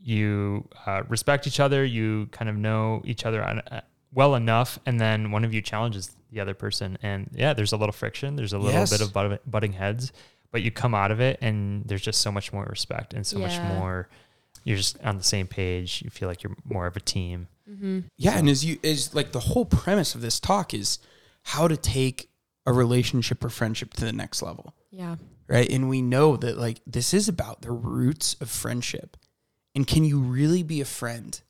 you 0.00 0.68
uh, 0.86 1.02
respect 1.08 1.46
each 1.46 1.60
other, 1.60 1.84
you 1.84 2.26
kind 2.30 2.48
of 2.48 2.56
know 2.56 3.02
each 3.04 3.24
other 3.24 3.42
on, 3.42 3.58
uh, 3.60 3.80
well 4.12 4.34
enough, 4.34 4.78
and 4.86 5.00
then 5.00 5.30
one 5.32 5.44
of 5.44 5.52
you 5.54 5.60
challenges 5.62 6.14
the 6.30 6.40
other 6.40 6.54
person. 6.54 6.98
And 7.02 7.30
yeah, 7.34 7.54
there's 7.54 7.72
a 7.72 7.76
little 7.76 7.92
friction, 7.92 8.36
there's 8.36 8.52
a 8.52 8.58
little 8.58 8.80
Yes. 8.80 8.90
bit 8.90 9.00
of 9.00 9.12
butt- 9.12 9.50
butting 9.50 9.72
heads, 9.72 10.12
but 10.54 10.62
you 10.62 10.70
come 10.70 10.94
out 10.94 11.10
of 11.10 11.20
it, 11.20 11.36
and 11.40 11.82
there's 11.84 12.00
just 12.00 12.20
so 12.20 12.30
much 12.30 12.52
more 12.52 12.64
respect 12.70 13.12
and 13.12 13.26
so 13.26 13.40
much 13.40 13.58
more. 13.62 14.08
You're 14.62 14.76
just 14.76 15.02
on 15.02 15.18
the 15.18 15.24
same 15.24 15.48
page. 15.48 16.00
You 16.04 16.10
feel 16.10 16.28
like 16.28 16.44
you're 16.44 16.54
more 16.64 16.86
of 16.86 16.96
a 16.96 17.00
team. 17.00 17.48
Mm-hmm. 17.68 18.00
Yeah, 18.16 18.38
and 18.38 18.48
as 18.48 18.64
you 18.64 18.78
is 18.84 19.16
like 19.16 19.32
the 19.32 19.40
whole 19.40 19.64
premise 19.64 20.14
of 20.14 20.20
this 20.20 20.38
talk 20.38 20.72
is 20.72 21.00
how 21.42 21.66
to 21.66 21.76
take 21.76 22.30
a 22.66 22.72
relationship 22.72 23.44
or 23.44 23.50
friendship 23.50 23.94
to 23.94 24.04
the 24.04 24.12
next 24.12 24.42
level. 24.42 24.76
yeah. 24.92 25.16
right? 25.48 25.68
And 25.68 25.88
we 25.88 26.00
know 26.02 26.36
that 26.36 26.56
like 26.56 26.80
this 26.86 27.12
is 27.12 27.28
about 27.28 27.62
the 27.62 27.72
roots 27.72 28.36
of 28.40 28.48
friendship. 28.48 29.16
And 29.74 29.88
can 29.88 30.04
you 30.04 30.20
really 30.20 30.62
be 30.62 30.80
a 30.80 30.84
friend, 30.84 31.40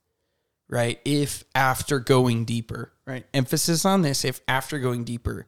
right? 0.66 0.98
If 1.04 1.44
after 1.54 1.98
going 1.98 2.46
deeper, 2.46 2.90
right? 3.06 3.26
Emphasis 3.34 3.84
on 3.84 4.00
this, 4.00 4.24
if 4.24 4.40
after 4.48 4.78
going 4.78 5.04
deeper, 5.04 5.44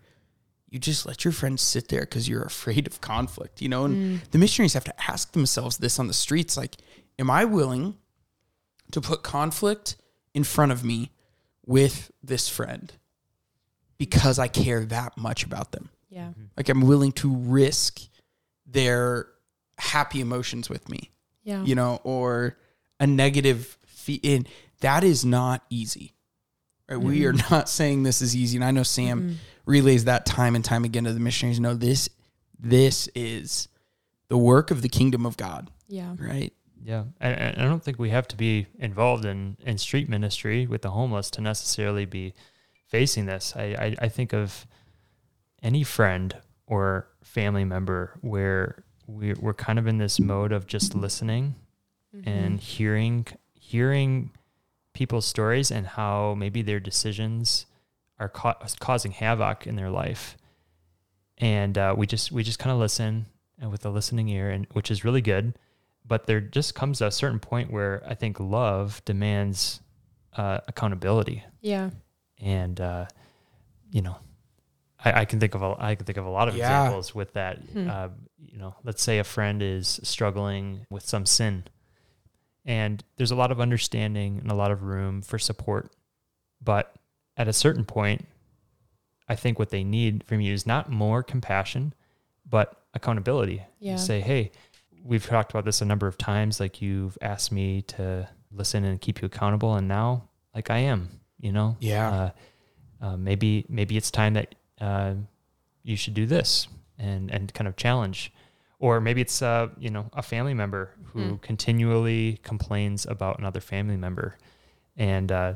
you 0.69 0.79
just 0.79 1.07
let 1.07 1.25
your 1.25 1.33
friends 1.33 1.63
sit 1.63 1.89
there 1.89 2.01
because 2.01 2.29
you're 2.29 2.43
afraid 2.43 2.87
of 2.87 3.01
conflict, 3.01 3.63
you 3.63 3.69
know? 3.69 3.85
And 3.85 4.21
mm. 4.21 4.31
the 4.31 4.39
missionaries 4.39 4.75
have 4.75 4.85
to 4.85 5.11
ask 5.11 5.33
themselves 5.33 5.79
this 5.79 5.99
on 5.99 6.09
the 6.09 6.15
streets 6.15 6.57
like, 6.57 6.77
am 7.19 7.31
I 7.31 7.45
willing 7.45 7.97
to 8.93 9.01
put 9.01 9.23
conflict 9.23 9.97
in 10.35 10.45
front 10.45 10.73
of 10.73 10.85
me 10.85 11.13
with 11.65 12.11
this 12.23 12.49
friend 12.49 12.93
because 13.99 14.39
I 14.39 14.49
care 14.49 14.85
that 14.87 15.17
much 15.17 15.45
about 15.45 15.73
them? 15.73 15.91
Yeah. 16.09 16.29
Mm-hmm. 16.29 16.45
Like 16.57 16.69
I'm 16.69 16.83
willing 16.83 17.13
to 17.13 17.35
risk 17.35 18.01
their 18.67 19.29
happy 19.79 20.21
emotions 20.21 20.69
with 20.69 20.89
me, 20.89 21.13
Yeah. 21.45 21.63
you 21.63 21.75
know, 21.75 22.01
or 22.03 22.57
a 22.99 23.07
negative 23.07 23.79
fee. 23.87 24.21
And 24.25 24.49
that 24.81 25.05
is 25.05 25.25
not 25.25 25.63
easy. 25.71 26.15
Right? 26.89 27.01
We 27.01 27.25
are 27.25 27.33
mm-hmm. 27.33 27.55
not 27.55 27.69
saying 27.69 28.03
this 28.03 28.21
is 28.21 28.35
easy. 28.35 28.57
And 28.57 28.65
I 28.65 28.73
know 28.73 28.83
Sam 28.83 29.39
relays 29.67 30.05
that 30.05 30.25
time 30.25 30.55
and 30.55 30.65
time 30.65 30.85
again 30.85 31.05
to 31.05 31.13
the 31.13 31.21
missionaries. 31.21 31.61
No, 31.61 31.75
this 31.75 32.09
this 32.59 33.09
is 33.15 33.69
the 34.29 34.39
work 34.39 34.71
of 34.71 34.81
the 34.81 34.89
kingdom 34.89 35.27
of 35.27 35.37
God. 35.37 35.71
Yeah. 35.89 36.15
Right? 36.19 36.53
Yeah, 36.87 37.03
and, 37.21 37.35
and 37.35 37.63
I 37.63 37.65
don't 37.65 37.83
think 37.83 37.99
we 37.99 38.11
have 38.11 38.29
to 38.29 38.37
be 38.37 38.69
involved 38.79 39.25
in, 39.25 39.57
in 39.67 39.77
street 39.77 40.09
ministry 40.09 40.69
with 40.69 40.83
the 40.83 40.93
homeless 40.93 41.33
to 41.33 41.41
necessarily 41.41 42.05
be 42.05 42.33
facing 42.87 43.27
this. 43.27 43.55
I, 43.57 43.63
I, 43.63 43.97
I 44.03 44.09
think 44.09 44.33
of 44.33 44.69
any 45.65 45.83
friend 45.83 46.37
or 46.69 47.09
family 47.25 47.65
member 47.65 48.13
where 48.21 48.85
we're, 49.09 49.35
we're 49.41 49.53
kind 49.53 49.81
of 49.81 49.89
in 49.89 49.99
this 49.99 50.21
mode 50.21 50.53
of 50.53 50.69
just 50.69 50.95
listening 50.95 51.57
mm-hmm. 52.15 52.29
and 52.29 52.61
hearing 52.61 53.27
hearing 53.55 54.31
people's 54.93 55.27
stories 55.27 55.73
and 55.73 55.89
how 55.89 56.35
maybe 56.39 56.63
their 56.63 56.79
decisions 56.79 57.66
are 58.19 58.29
ca- 58.29 58.59
causing 58.81 59.13
havoc 59.13 59.67
in 59.67 59.77
their 59.77 59.91
life. 59.91 60.37
And 61.39 61.77
uh, 61.77 61.95
we 61.97 62.07
just 62.07 62.33
we 62.33 62.43
just 62.43 62.59
kind 62.59 62.73
of 62.73 62.79
listen 62.79 63.27
and 63.59 63.71
with 63.71 63.85
a 63.87 63.91
listening 63.91 64.29
ear, 64.29 64.51
and 64.51 64.67
which 64.73 64.91
is 64.91 65.05
really 65.05 65.21
good. 65.21 65.59
But 66.07 66.27
there 66.27 66.41
just 66.41 66.75
comes 66.75 67.01
a 67.01 67.11
certain 67.11 67.41
point 67.41 67.71
where 67.71 68.03
I 68.07 68.15
think 68.15 68.39
love 68.41 69.03
demands 69.05 69.81
uh, 70.37 70.61
accountability 70.69 71.43
Yeah. 71.63 71.91
and 72.41 72.81
uh, 72.81 73.07
you 73.91 74.03
know, 74.03 74.17
I, 75.05 75.21
I 75.21 75.25
can 75.25 75.41
think 75.41 75.55
of 75.55 75.63
a 75.63 75.75
I 75.79 75.95
can 75.95 76.07
think 76.07 76.17
of 76.19 76.25
a 76.27 76.31
lot 76.31 76.49
of 76.49 76.57
Yeah. 76.57 76.65
examples 76.85 77.15
with 77.15 77.33
that. 77.35 77.59
Hmm. 77.59 77.91
Uh, 77.91 78.09
you 78.39 78.59
know, 78.59 78.75
let's 78.85 79.03
say 79.03 79.19
a 79.19 79.25
friend 79.25 79.63
is 79.63 79.99
struggling 80.05 80.87
with 80.91 81.05
some 81.07 81.27
sin, 81.27 81.65
and 82.65 83.03
there's 83.17 83.31
a 83.31 83.37
lot 83.37 83.51
of 83.51 83.61
understanding 83.61 84.39
and 84.39 84.51
a 84.51 84.55
lot 84.55 84.71
of 84.71 84.83
room 84.83 85.23
for 85.23 85.39
support, 85.39 85.93
but 86.63 86.95
at 87.37 87.49
a 87.49 87.53
certain 87.53 87.85
point, 87.85 88.27
I 89.29 89.35
think 89.37 89.59
what 89.59 89.71
they 89.71 89.85
need 89.85 90.25
from 90.25 90.41
you 90.41 90.53
is 90.55 90.67
not 90.67 90.91
more 90.91 91.23
compassion, 91.23 91.93
but 92.49 92.85
accountability. 92.95 93.55
You 93.81 93.91
Yeah. 93.93 93.97
say, 93.97 94.21
hey, 94.21 94.53
we've 95.05 95.27
talked 95.27 95.51
about 95.51 95.65
this 95.65 95.81
a 95.81 95.85
number 95.85 96.07
of 96.07 96.17
times. 96.17 96.61
Like 96.61 96.81
you've 96.81 97.19
asked 97.21 97.51
me 97.53 97.83
to 97.83 98.29
listen 98.51 98.85
and 98.85 99.01
keep 99.01 99.21
you 99.21 99.27
accountable, 99.27 99.75
and 99.75 99.89
now, 99.89 100.29
like 100.55 100.71
I 100.71 100.79
am, 100.79 101.09
you 101.39 101.53
know, 101.53 101.77
Yeah. 101.81 102.11
uh, 102.11 102.31
uh, 103.05 103.17
maybe 103.17 103.67
maybe 103.69 103.97
it's 103.97 104.11
time 104.11 104.35
that 104.35 104.55
uh, 104.81 105.15
you 105.83 105.97
should 105.97 106.15
do 106.15 106.27
this 106.27 106.69
and 106.99 107.31
and 107.31 107.53
kind 107.53 107.69
of 107.69 107.77
challenge, 107.77 108.33
or 108.79 109.01
maybe 109.01 109.21
it's 109.21 109.43
uh, 109.43 109.69
you 109.79 109.91
know 109.91 110.09
a 110.15 110.23
family 110.23 110.55
member 110.55 110.93
who 111.13 111.35
Mm. 111.37 111.43
continually 111.43 112.39
complains 112.43 113.05
about 113.07 113.39
another 113.39 113.61
family 113.61 113.97
member, 113.97 114.39
and 114.97 115.31
uh, 115.33 115.55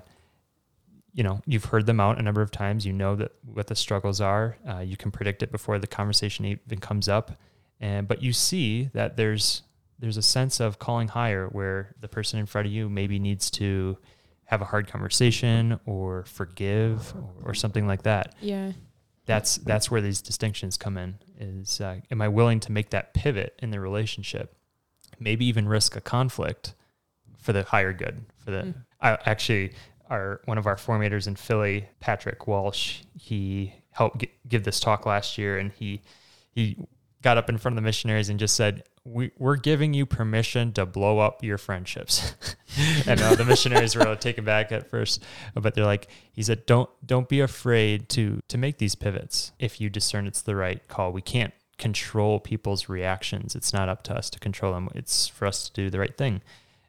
you 1.12 1.22
know 1.22 1.40
you've 1.46 1.66
heard 1.66 1.86
them 1.86 2.00
out 2.00 2.18
a 2.18 2.22
number 2.22 2.42
of 2.42 2.50
times. 2.50 2.84
You 2.86 2.92
know 2.92 3.16
that 3.16 3.32
what 3.44 3.66
the 3.66 3.74
struggles 3.74 4.20
are. 4.20 4.56
Uh, 4.68 4.78
you 4.78 4.96
can 4.96 5.10
predict 5.10 5.42
it 5.42 5.50
before 5.50 5.78
the 5.78 5.86
conversation 5.86 6.44
even 6.44 6.78
comes 6.78 7.08
up, 7.08 7.32
and 7.80 8.06
but 8.08 8.22
you 8.22 8.32
see 8.32 8.90
that 8.94 9.16
there's 9.16 9.62
there's 9.98 10.16
a 10.16 10.22
sense 10.22 10.60
of 10.60 10.78
calling 10.78 11.08
higher 11.08 11.46
where 11.48 11.94
the 12.00 12.08
person 12.08 12.38
in 12.40 12.46
front 12.46 12.66
of 12.66 12.72
you 12.72 12.88
maybe 12.88 13.18
needs 13.18 13.50
to 13.50 13.98
have 14.44 14.62
a 14.62 14.64
hard 14.64 14.88
conversation 14.88 15.78
or 15.86 16.24
forgive 16.24 17.14
or, 17.44 17.50
or 17.50 17.54
something 17.54 17.86
like 17.86 18.02
that 18.04 18.34
Yeah. 18.40 18.72
that's 19.26 19.58
that's 19.58 19.90
where 19.90 20.00
these 20.00 20.22
distinctions 20.22 20.76
come 20.76 20.96
in 20.96 21.16
is 21.38 21.80
uh, 21.80 21.96
am 22.10 22.20
i 22.22 22.26
willing 22.28 22.58
to 22.60 22.72
make 22.72 22.90
that 22.90 23.12
pivot 23.14 23.54
in 23.62 23.70
the 23.70 23.78
relationship 23.78 24.56
maybe 25.20 25.44
even 25.46 25.68
risk 25.68 25.94
a 25.96 26.00
conflict 26.00 26.74
for 27.38 27.52
the 27.52 27.62
higher 27.62 27.92
good 27.92 28.24
for 28.38 28.50
the 28.50 28.62
Mm. 28.62 28.74
I, 29.02 29.18
actually 29.26 29.72
our 30.10 30.40
one 30.44 30.58
of 30.58 30.66
our 30.66 30.76
formators 30.76 31.26
in 31.26 31.36
philly 31.36 31.88
patrick 32.00 32.46
walsh 32.46 33.02
he 33.18 33.72
helped 33.92 34.18
gi- 34.18 34.30
give 34.48 34.64
this 34.64 34.80
talk 34.80 35.06
last 35.06 35.38
year 35.38 35.58
and 35.58 35.72
he 35.72 36.02
he 36.52 36.76
got 37.22 37.36
up 37.36 37.48
in 37.48 37.58
front 37.58 37.74
of 37.74 37.76
the 37.82 37.86
missionaries 37.86 38.28
and 38.28 38.38
just 38.38 38.54
said 38.54 38.82
we, 39.04 39.30
we're 39.38 39.56
giving 39.56 39.94
you 39.94 40.04
permission 40.04 40.72
to 40.72 40.84
blow 40.84 41.18
up 41.18 41.42
your 41.42 41.58
friendships. 41.58 42.34
And 43.04 43.20
uh, 43.20 43.34
the 43.34 43.44
missionaries 43.44 43.96
were 43.96 44.14
taken 44.14 44.44
back 44.44 44.70
at 44.70 44.88
first 44.88 45.24
but 45.54 45.74
they're 45.74 45.84
like 45.84 46.06
he 46.30 46.40
said 46.40 46.66
don't 46.66 46.88
don't 47.04 47.28
be 47.28 47.40
afraid 47.40 48.08
to 48.10 48.40
to 48.46 48.56
make 48.56 48.78
these 48.78 48.94
pivots. 48.94 49.50
If 49.58 49.80
you 49.80 49.90
discern 49.90 50.28
it's 50.28 50.40
the 50.40 50.54
right 50.54 50.86
call 50.86 51.10
we 51.10 51.20
can't 51.20 51.52
control 51.78 52.38
people's 52.38 52.88
reactions. 52.88 53.56
It's 53.56 53.72
not 53.72 53.88
up 53.88 54.04
to 54.04 54.14
us 54.14 54.30
to 54.30 54.38
control 54.38 54.72
them. 54.72 54.88
It's 54.94 55.26
for 55.26 55.46
us 55.46 55.68
to 55.68 55.72
do 55.72 55.90
the 55.90 55.98
right 55.98 56.16
thing 56.16 56.42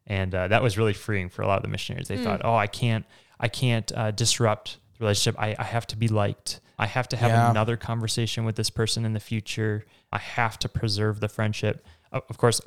and 0.08 0.34
uh, 0.36 0.48
that 0.48 0.62
was 0.64 0.78
really 0.78 0.94
freeing 0.94 1.30
for 1.30 1.42
a 1.42 1.48
lot 1.48 1.58
of 1.58 1.64
the 1.64 1.70
missionaries 1.70 2.08
they 2.08 2.18
Mm. 2.18 2.24
thought 2.24 2.42
oh 2.44 2.56
i 2.56 2.68
can't 2.68 3.06
i 3.40 3.48
can't 3.48 3.92
uh, 3.96 4.12
disrupt 4.12 4.78
the 4.98 5.06
relationship 5.06 5.40
I, 5.40 5.56
I 5.58 5.64
have 5.64 5.86
to 5.88 5.96
be 5.98 6.08
liked 6.08 6.60
i 6.80 6.86
have 6.88 7.08
to 7.10 7.18
have 7.18 7.30
Yeah. 7.32 7.50
another 7.52 7.78
conversation 7.78 8.44
with 8.46 8.56
this 8.56 8.70
person 8.70 9.06
in 9.06 9.14
the 9.14 9.20
future 9.20 9.86
i 10.12 10.18
have 10.18 10.58
to 10.60 10.70
preserve 10.70 11.20
the 11.20 11.30
friendship 11.30 11.86
of 12.12 12.38
course 12.38 12.60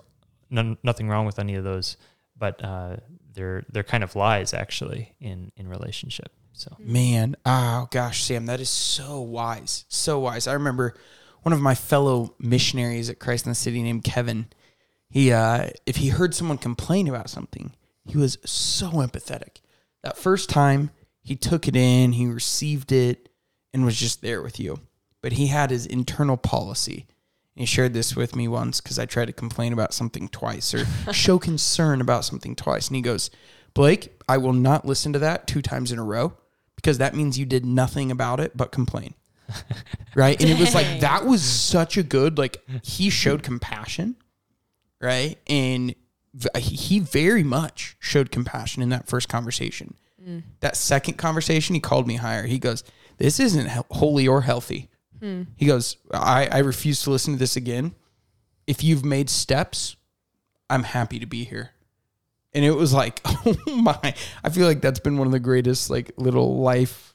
none, 0.50 0.78
nothing 0.82 1.08
wrong 1.08 1.26
with 1.26 1.38
any 1.38 1.54
of 1.54 1.64
those 1.64 1.96
but 2.36 2.62
uh, 2.64 2.96
they're 3.32 3.64
they're 3.70 3.82
kind 3.82 4.02
of 4.04 4.14
lies 4.16 4.54
actually 4.54 5.14
in 5.20 5.50
in 5.56 5.68
relationship 5.68 6.30
so 6.56 6.76
Man, 6.78 7.34
oh 7.44 7.88
gosh, 7.90 8.22
Sam, 8.22 8.46
that 8.46 8.60
is 8.60 8.70
so 8.70 9.20
wise. 9.20 9.84
So 9.88 10.20
wise. 10.20 10.46
I 10.46 10.52
remember 10.52 10.94
one 11.42 11.52
of 11.52 11.60
my 11.60 11.74
fellow 11.74 12.36
missionaries 12.38 13.10
at 13.10 13.18
Christ 13.18 13.44
in 13.46 13.50
the 13.50 13.56
City 13.56 13.82
named 13.82 14.04
Kevin. 14.04 14.46
He 15.10 15.32
uh 15.32 15.70
if 15.86 15.96
he 15.96 16.08
heard 16.08 16.34
someone 16.34 16.58
complain 16.58 17.08
about 17.08 17.30
something, 17.30 17.72
he 18.04 18.16
was 18.16 18.38
so 18.44 18.90
empathetic. 18.90 19.60
That 20.02 20.18
first 20.18 20.50
time 20.50 20.90
he 21.22 21.36
took 21.36 21.66
it 21.66 21.76
in, 21.76 22.12
he 22.12 22.26
received 22.26 22.92
it 22.92 23.28
and 23.72 23.84
was 23.84 23.96
just 23.96 24.22
there 24.22 24.42
with 24.42 24.60
you. 24.60 24.80
But 25.22 25.32
he 25.32 25.46
had 25.46 25.70
his 25.70 25.86
internal 25.86 26.36
policy. 26.36 27.06
And 27.56 27.60
he 27.60 27.66
shared 27.66 27.94
this 27.94 28.14
with 28.16 28.36
me 28.36 28.48
once 28.48 28.80
because 28.80 28.98
I 28.98 29.06
tried 29.06 29.26
to 29.26 29.32
complain 29.32 29.72
about 29.72 29.94
something 29.94 30.28
twice 30.28 30.74
or 30.74 30.84
show 31.12 31.38
concern 31.38 32.00
about 32.00 32.24
something 32.24 32.54
twice. 32.54 32.88
And 32.88 32.96
he 32.96 33.02
goes, 33.02 33.30
Blake, 33.72 34.20
I 34.28 34.38
will 34.38 34.52
not 34.52 34.84
listen 34.84 35.12
to 35.14 35.18
that 35.20 35.46
two 35.46 35.62
times 35.62 35.92
in 35.92 35.98
a 35.98 36.04
row 36.04 36.34
because 36.76 36.98
that 36.98 37.14
means 37.14 37.38
you 37.38 37.46
did 37.46 37.64
nothing 37.64 38.10
about 38.10 38.40
it 38.40 38.56
but 38.56 38.72
complain. 38.72 39.14
right? 40.14 40.40
And 40.40 40.50
it 40.50 40.58
was 40.58 40.74
like 40.74 41.00
that 41.00 41.24
was 41.24 41.42
such 41.42 41.96
a 41.96 42.02
good 42.02 42.38
like 42.38 42.62
he 42.82 43.10
showed 43.10 43.42
compassion, 43.42 44.16
right? 45.04 45.38
And 45.46 45.94
he 46.56 46.98
very 46.98 47.44
much 47.44 47.96
showed 48.00 48.32
compassion 48.32 48.82
in 48.82 48.88
that 48.88 49.06
first 49.06 49.28
conversation. 49.28 49.94
Mm. 50.26 50.42
That 50.60 50.76
second 50.76 51.14
conversation, 51.14 51.74
he 51.74 51.80
called 51.80 52.08
me 52.08 52.16
higher. 52.16 52.44
He 52.46 52.58
goes, 52.58 52.82
"This 53.18 53.38
isn't 53.38 53.68
holy 53.90 54.26
or 54.26 54.40
healthy." 54.40 54.90
Hmm. 55.24 55.42
He 55.56 55.64
goes, 55.64 55.96
I, 56.12 56.48
I 56.52 56.58
refuse 56.58 57.02
to 57.04 57.10
listen 57.10 57.32
to 57.32 57.38
this 57.38 57.56
again. 57.56 57.94
If 58.66 58.84
you've 58.84 59.06
made 59.06 59.30
steps, 59.30 59.96
I'm 60.68 60.82
happy 60.82 61.18
to 61.18 61.24
be 61.24 61.44
here. 61.44 61.70
And 62.52 62.62
it 62.62 62.72
was 62.72 62.92
like, 62.92 63.22
oh 63.24 63.56
my, 63.74 64.14
I 64.44 64.50
feel 64.50 64.66
like 64.66 64.82
that's 64.82 65.00
been 65.00 65.16
one 65.16 65.26
of 65.26 65.32
the 65.32 65.40
greatest 65.40 65.88
like 65.88 66.12
little 66.18 66.58
life 66.58 67.13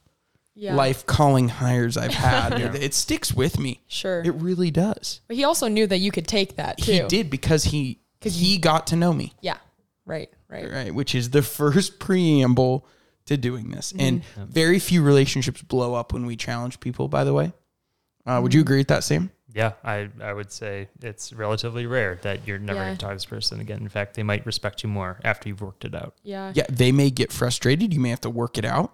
Yeah. 0.60 0.76
life 0.76 1.06
calling 1.06 1.48
hires 1.50 1.96
I've 1.98 2.14
had. 2.30 2.60
Yeah. 2.60 2.74
It 2.74 2.94
sticks 2.94 3.34
with 3.34 3.58
me. 3.58 3.82
Sure. 3.88 4.22
It 4.24 4.34
really 4.36 4.72
does. 4.72 5.22
but 5.28 5.38
he 5.38 5.44
also 5.46 5.68
knew 5.68 5.88
that 5.88 6.00
you 6.00 6.12
could 6.12 6.28
take 6.28 6.58
that 6.58 6.78
too. 6.78 6.92
He 6.92 7.00
did 7.08 7.30
because 7.30 7.64
he 7.66 8.00
'Cause 8.22 8.36
he 8.38 8.58
got 8.58 8.88
to 8.88 8.98
know 8.98 9.14
me, 9.14 9.34
Yeah. 9.42 9.58
Right. 10.06 10.30
Right. 10.50 10.70
right? 10.70 10.94
Which 10.94 11.16
is 11.16 11.30
the 11.30 11.42
first 11.60 12.00
preamble 12.00 12.86
to 13.28 13.38
doing 13.38 13.70
this. 13.72 13.94
And 13.98 14.22
Mm-hmm. 14.24 14.52
very 14.52 14.80
few 14.80 15.02
relationships 15.02 15.62
blow 15.62 15.94
up 15.94 16.12
when 16.12 16.26
we 16.26 16.36
challenge 16.36 16.80
people, 16.82 17.08
by 17.08 17.24
the 17.24 17.34
way. 17.34 17.54
Uh, 18.26 18.40
would 18.42 18.54
you 18.54 18.60
Mm-hmm. 18.60 18.68
agree 18.68 18.78
with 18.80 18.88
that, 18.90 19.04
Sam? 19.06 19.32
yeah 19.52 19.72
i 19.84 20.08
i 20.22 20.32
would 20.32 20.52
say 20.52 20.88
it's 21.02 21.34
relatively 21.34 21.88
rare 21.88 22.20
that 22.22 22.46
you're 22.48 22.60
never 22.60 22.78
Yeah. 22.78 22.86
going 22.86 22.98
to 22.98 23.02
talk 23.02 23.10
to 23.14 23.16
this 23.16 23.26
person 23.26 23.60
again 23.60 23.80
in 23.82 23.90
fact 23.90 24.14
they 24.14 24.22
might 24.22 24.46
respect 24.46 24.84
you 24.84 24.90
more 24.90 25.20
after 25.24 25.50
you've 25.50 25.62
worked 25.62 25.86
it 25.86 25.96
out 25.96 26.14
Yeah. 26.22 26.52
Yeah, 26.54 26.66
they 26.70 26.92
may 26.92 27.10
get 27.10 27.32
frustrated. 27.32 27.92
You 27.92 28.00
may 28.00 28.10
have 28.12 28.22
to 28.22 28.30
work 28.30 28.60
it 28.60 28.66
out. 28.66 28.94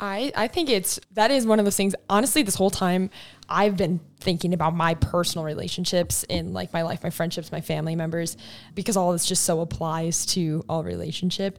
I, 0.00 0.32
I 0.34 0.48
think 0.48 0.68
it's 0.68 0.98
that 1.12 1.30
is 1.30 1.46
one 1.46 1.58
of 1.58 1.64
those 1.64 1.76
things 1.76 1.94
honestly 2.10 2.42
this 2.42 2.56
whole 2.56 2.70
time 2.70 3.10
i've 3.48 3.76
been 3.76 4.00
thinking 4.18 4.52
about 4.52 4.74
my 4.74 4.94
personal 4.94 5.44
relationships 5.44 6.24
in 6.24 6.52
like 6.52 6.72
my 6.72 6.82
life 6.82 7.02
my 7.02 7.10
friendships 7.10 7.52
my 7.52 7.60
family 7.60 7.94
members 7.94 8.36
because 8.74 8.96
all 8.96 9.12
this 9.12 9.26
just 9.26 9.44
so 9.44 9.60
applies 9.60 10.26
to 10.26 10.64
all 10.68 10.82
relationship. 10.82 11.58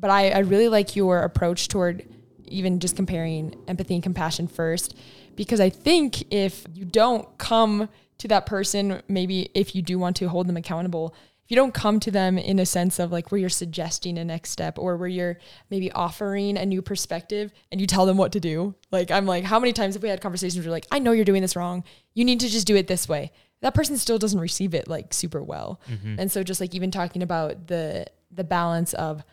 But 0.00 0.10
I, 0.10 0.30
I 0.30 0.38
really 0.40 0.68
like 0.68 0.94
your 0.94 1.22
approach 1.22 1.66
toward 1.66 2.06
even 2.46 2.78
just 2.78 2.94
comparing 2.96 3.54
empathy 3.66 3.94
and 3.94 4.02
compassion 4.02 4.48
first 4.48 4.94
because 5.36 5.60
i 5.60 5.68
think 5.68 6.32
if 6.32 6.64
you 6.74 6.84
don't 6.84 7.36
come 7.38 7.88
to 8.16 8.28
that 8.28 8.46
person 8.46 9.02
maybe 9.08 9.50
if 9.54 9.74
you 9.74 9.82
do 9.82 9.98
want 9.98 10.16
to 10.16 10.28
hold 10.28 10.46
them 10.46 10.56
accountable 10.56 11.14
if 11.48 11.52
you 11.52 11.56
don't 11.56 11.72
come 11.72 11.98
to 12.00 12.10
them 12.10 12.36
in 12.36 12.58
a 12.58 12.66
sense 12.66 12.98
of 12.98 13.10
like 13.10 13.32
where 13.32 13.40
you're 13.40 13.48
suggesting 13.48 14.18
a 14.18 14.24
next 14.24 14.50
step 14.50 14.78
or 14.78 14.98
where 14.98 15.08
you're 15.08 15.38
maybe 15.70 15.90
offering 15.92 16.58
a 16.58 16.66
new 16.66 16.82
perspective 16.82 17.54
and 17.72 17.80
you 17.80 17.86
tell 17.86 18.04
them 18.04 18.18
what 18.18 18.32
to 18.32 18.40
do. 18.40 18.74
Like 18.92 19.10
i'm 19.10 19.24
like 19.24 19.44
how 19.44 19.58
many 19.58 19.72
times 19.72 19.94
have 19.94 20.02
we 20.02 20.10
had 20.10 20.20
conversations 20.20 20.58
where 20.58 20.64
you're 20.64 20.72
like 20.72 20.84
i 20.90 20.98
know 20.98 21.12
you're 21.12 21.24
doing 21.24 21.40
this 21.40 21.56
wrong. 21.56 21.84
You 22.12 22.26
need 22.26 22.40
to 22.40 22.50
just 22.50 22.66
do 22.66 22.76
it 22.76 22.86
this 22.86 23.08
way. 23.08 23.32
That 23.62 23.72
person 23.72 23.96
still 23.96 24.18
doesn't 24.18 24.38
receive 24.38 24.74
it 24.74 24.88
like 24.88 25.14
super 25.14 25.42
well. 25.42 25.80
Mm-hmm. 25.90 26.16
And 26.18 26.30
so 26.30 26.42
just 26.42 26.60
like 26.60 26.74
even 26.74 26.90
talking 26.90 27.22
about 27.22 27.68
the 27.68 28.04
the 28.30 28.44
balance 28.44 28.92
of 28.92 29.24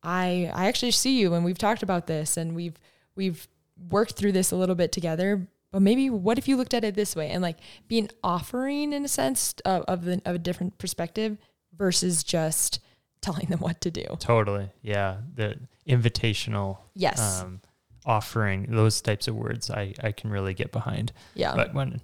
I 0.00 0.52
I 0.54 0.68
actually 0.68 0.92
see 0.92 1.18
you 1.18 1.34
and 1.34 1.44
we've 1.44 1.58
talked 1.58 1.82
about 1.82 2.06
this 2.06 2.36
and 2.36 2.54
we've 2.54 2.78
we've 3.16 3.48
worked 3.90 4.12
through 4.12 4.30
this 4.30 4.52
a 4.52 4.56
little 4.56 4.76
bit 4.76 4.92
together. 4.92 5.48
But 5.72 5.82
maybe 5.82 6.08
what 6.08 6.38
if 6.38 6.46
you 6.46 6.56
looked 6.56 6.72
at 6.72 6.84
it 6.84 6.94
this 6.94 7.16
way? 7.16 7.30
And 7.30 7.42
like 7.42 7.58
being 7.88 8.10
offering 8.22 8.92
in 8.92 9.04
a 9.04 9.08
sense 9.08 9.56
of 9.64 9.82
of, 9.88 10.04
the, 10.04 10.22
of 10.24 10.36
a 10.36 10.38
different 10.38 10.78
perspective 10.78 11.36
versus 11.76 12.22
just 12.24 12.80
telling 13.20 13.46
them 13.48 13.58
what 13.60 13.80
to 13.80 13.90
do. 13.90 14.04
totally 14.18 14.68
yeah 14.82 15.16
the 15.34 15.56
invitational 15.88 16.78
Yes. 16.94 17.40
um, 17.42 17.60
offering 18.04 18.66
those 18.70 19.00
types 19.00 19.28
of 19.28 19.34
words 19.34 19.70
i 19.70 19.94
i 20.02 20.12
can 20.12 20.28
really 20.30 20.52
get 20.54 20.72
behind 20.72 21.12
Yeah. 21.34 21.54
but 21.56 21.72
when 21.74 22.00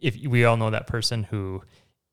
if 0.00 0.16
we 0.16 0.44
all 0.46 0.56
know 0.56 0.70
that 0.70 0.86
person 0.86 1.24
who 1.24 1.62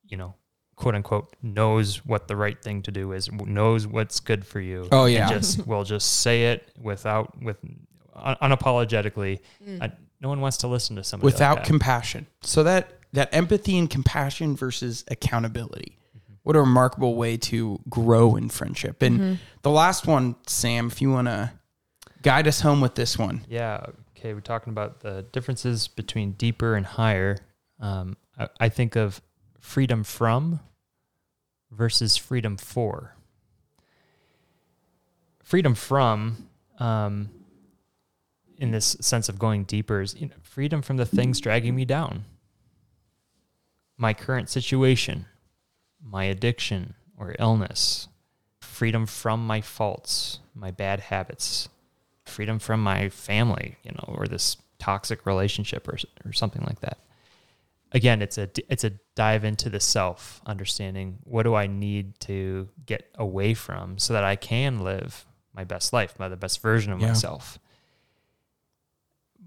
you 0.03 0.17
know 0.17 0.35
quote 0.75 0.95
unquote 0.95 1.33
knows 1.41 2.05
what 2.05 2.27
the 2.27 2.35
right 2.35 2.59
thing 2.61 2.81
to 2.81 2.91
do 2.91 3.11
is, 3.11 3.31
knows 3.31 3.85
what's 3.85 4.19
good 4.19 4.43
for 4.47 4.59
you. 4.59 4.87
Oh, 4.91 5.03
and 5.05 5.13
yeah. 5.13 5.29
just 5.29 5.67
will 5.67 5.83
just 5.83 6.21
say 6.21 6.45
it 6.45 6.71
without 6.81 7.39
with 7.39 7.57
un- 8.15 8.35
unapologetically. 8.41 9.41
I, 9.79 9.91
no 10.21 10.29
one 10.29 10.41
wants 10.41 10.57
to 10.57 10.67
listen 10.67 10.95
to 10.95 11.03
somebody 11.03 11.27
like 11.27 11.33
without 11.35 11.55
that. 11.57 11.65
compassion. 11.65 12.25
So 12.41 12.63
that 12.63 12.93
that 13.13 13.29
empathy 13.31 13.77
and 13.77 13.91
compassion 13.91 14.55
versus 14.55 15.03
accountability. 15.09 15.99
What 16.43 16.55
a 16.55 16.59
remarkable 16.59 17.15
way 17.15 17.37
to 17.37 17.79
grow 17.89 18.35
in 18.35 18.49
friendship. 18.49 19.01
And 19.01 19.39
the 19.61 19.69
last 19.69 20.07
one, 20.07 20.35
Sam, 20.47 20.87
if 20.87 21.01
you 21.01 21.11
want 21.11 21.27
to 21.27 21.51
guide 22.21 22.47
us 22.47 22.61
home 22.61 22.81
with 22.81 22.95
this 22.95 23.17
one. 23.17 23.41
Yeah. 23.47 23.85
Okay. 24.17 24.33
We're 24.33 24.41
talking 24.41 24.71
about 24.71 25.01
the 25.01 25.25
differences 25.31 25.87
between 25.87 26.33
deeper 26.33 26.75
and 26.75 26.85
higher. 26.85 27.37
Um, 27.79 28.17
I, 28.37 28.47
I 28.59 28.69
think 28.69 28.95
of 28.95 29.21
freedom 29.59 30.03
from 30.03 30.59
versus 31.71 32.17
freedom 32.17 32.57
for. 32.57 33.15
Freedom 35.43 35.75
from, 35.75 36.49
um, 36.79 37.29
in 38.57 38.71
this 38.71 38.95
sense 39.01 39.27
of 39.29 39.37
going 39.37 39.63
deeper, 39.63 40.01
is 40.01 40.15
you 40.19 40.27
know, 40.27 40.35
freedom 40.41 40.81
from 40.81 40.97
the 40.97 41.05
things 41.05 41.39
dragging 41.39 41.75
me 41.75 41.85
down. 41.85 42.25
My 43.97 44.13
current 44.13 44.49
situation, 44.49 45.25
my 46.03 46.25
addiction 46.25 46.95
or 47.17 47.35
illness, 47.39 48.07
freedom 48.59 49.05
from 49.05 49.45
my 49.45 49.61
faults, 49.61 50.39
my 50.55 50.71
bad 50.71 50.99
habits, 50.99 51.69
freedom 52.25 52.59
from 52.59 52.81
my 52.81 53.09
family, 53.09 53.77
you 53.83 53.91
know, 53.91 54.15
or 54.17 54.27
this 54.27 54.57
toxic 54.79 55.25
relationship 55.25 55.87
or 55.87 55.97
or 56.25 56.33
something 56.33 56.63
like 56.65 56.79
that. 56.81 56.97
Again, 57.93 58.21
it's 58.21 58.37
a 58.37 58.49
it's 58.69 58.83
a 58.83 58.91
dive 59.15 59.43
into 59.43 59.69
the 59.69 59.79
self, 59.79 60.41
understanding 60.45 61.19
what 61.25 61.43
do 61.43 61.55
I 61.55 61.67
need 61.67 62.19
to 62.21 62.69
get 62.85 63.09
away 63.15 63.53
from 63.53 63.97
so 63.99 64.13
that 64.13 64.23
I 64.23 64.35
can 64.37 64.79
live 64.79 65.25
my 65.53 65.65
best 65.65 65.91
life, 65.93 66.17
my 66.17 66.29
the 66.29 66.37
best 66.37 66.61
version 66.61 66.93
of 66.93 66.99
Yeah. 67.01 67.07
myself. 67.09 67.59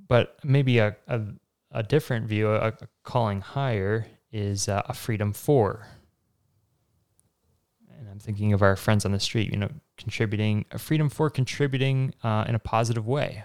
But 0.08 0.38
maybe 0.44 0.78
a 0.78 0.96
a, 1.08 1.22
a 1.70 1.82
different 1.82 2.26
view, 2.26 2.50
a, 2.50 2.68
a 2.68 2.72
calling 3.02 3.40
higher, 3.40 4.06
is 4.30 4.68
uh, 4.68 4.82
a 4.86 4.94
freedom 4.94 5.32
for. 5.32 5.86
And 7.98 8.08
I'm 8.08 8.18
thinking 8.18 8.52
of 8.52 8.62
our 8.62 8.76
friends 8.76 9.04
on 9.04 9.12
the 9.12 9.20
street, 9.20 9.50
you 9.50 9.56
know, 9.56 9.70
contributing 9.96 10.64
a 10.70 10.78
freedom 10.78 11.08
for 11.08 11.30
contributing 11.30 12.14
uh, 12.22 12.44
in 12.48 12.54
a 12.54 12.58
positive 12.58 13.06
way 13.06 13.44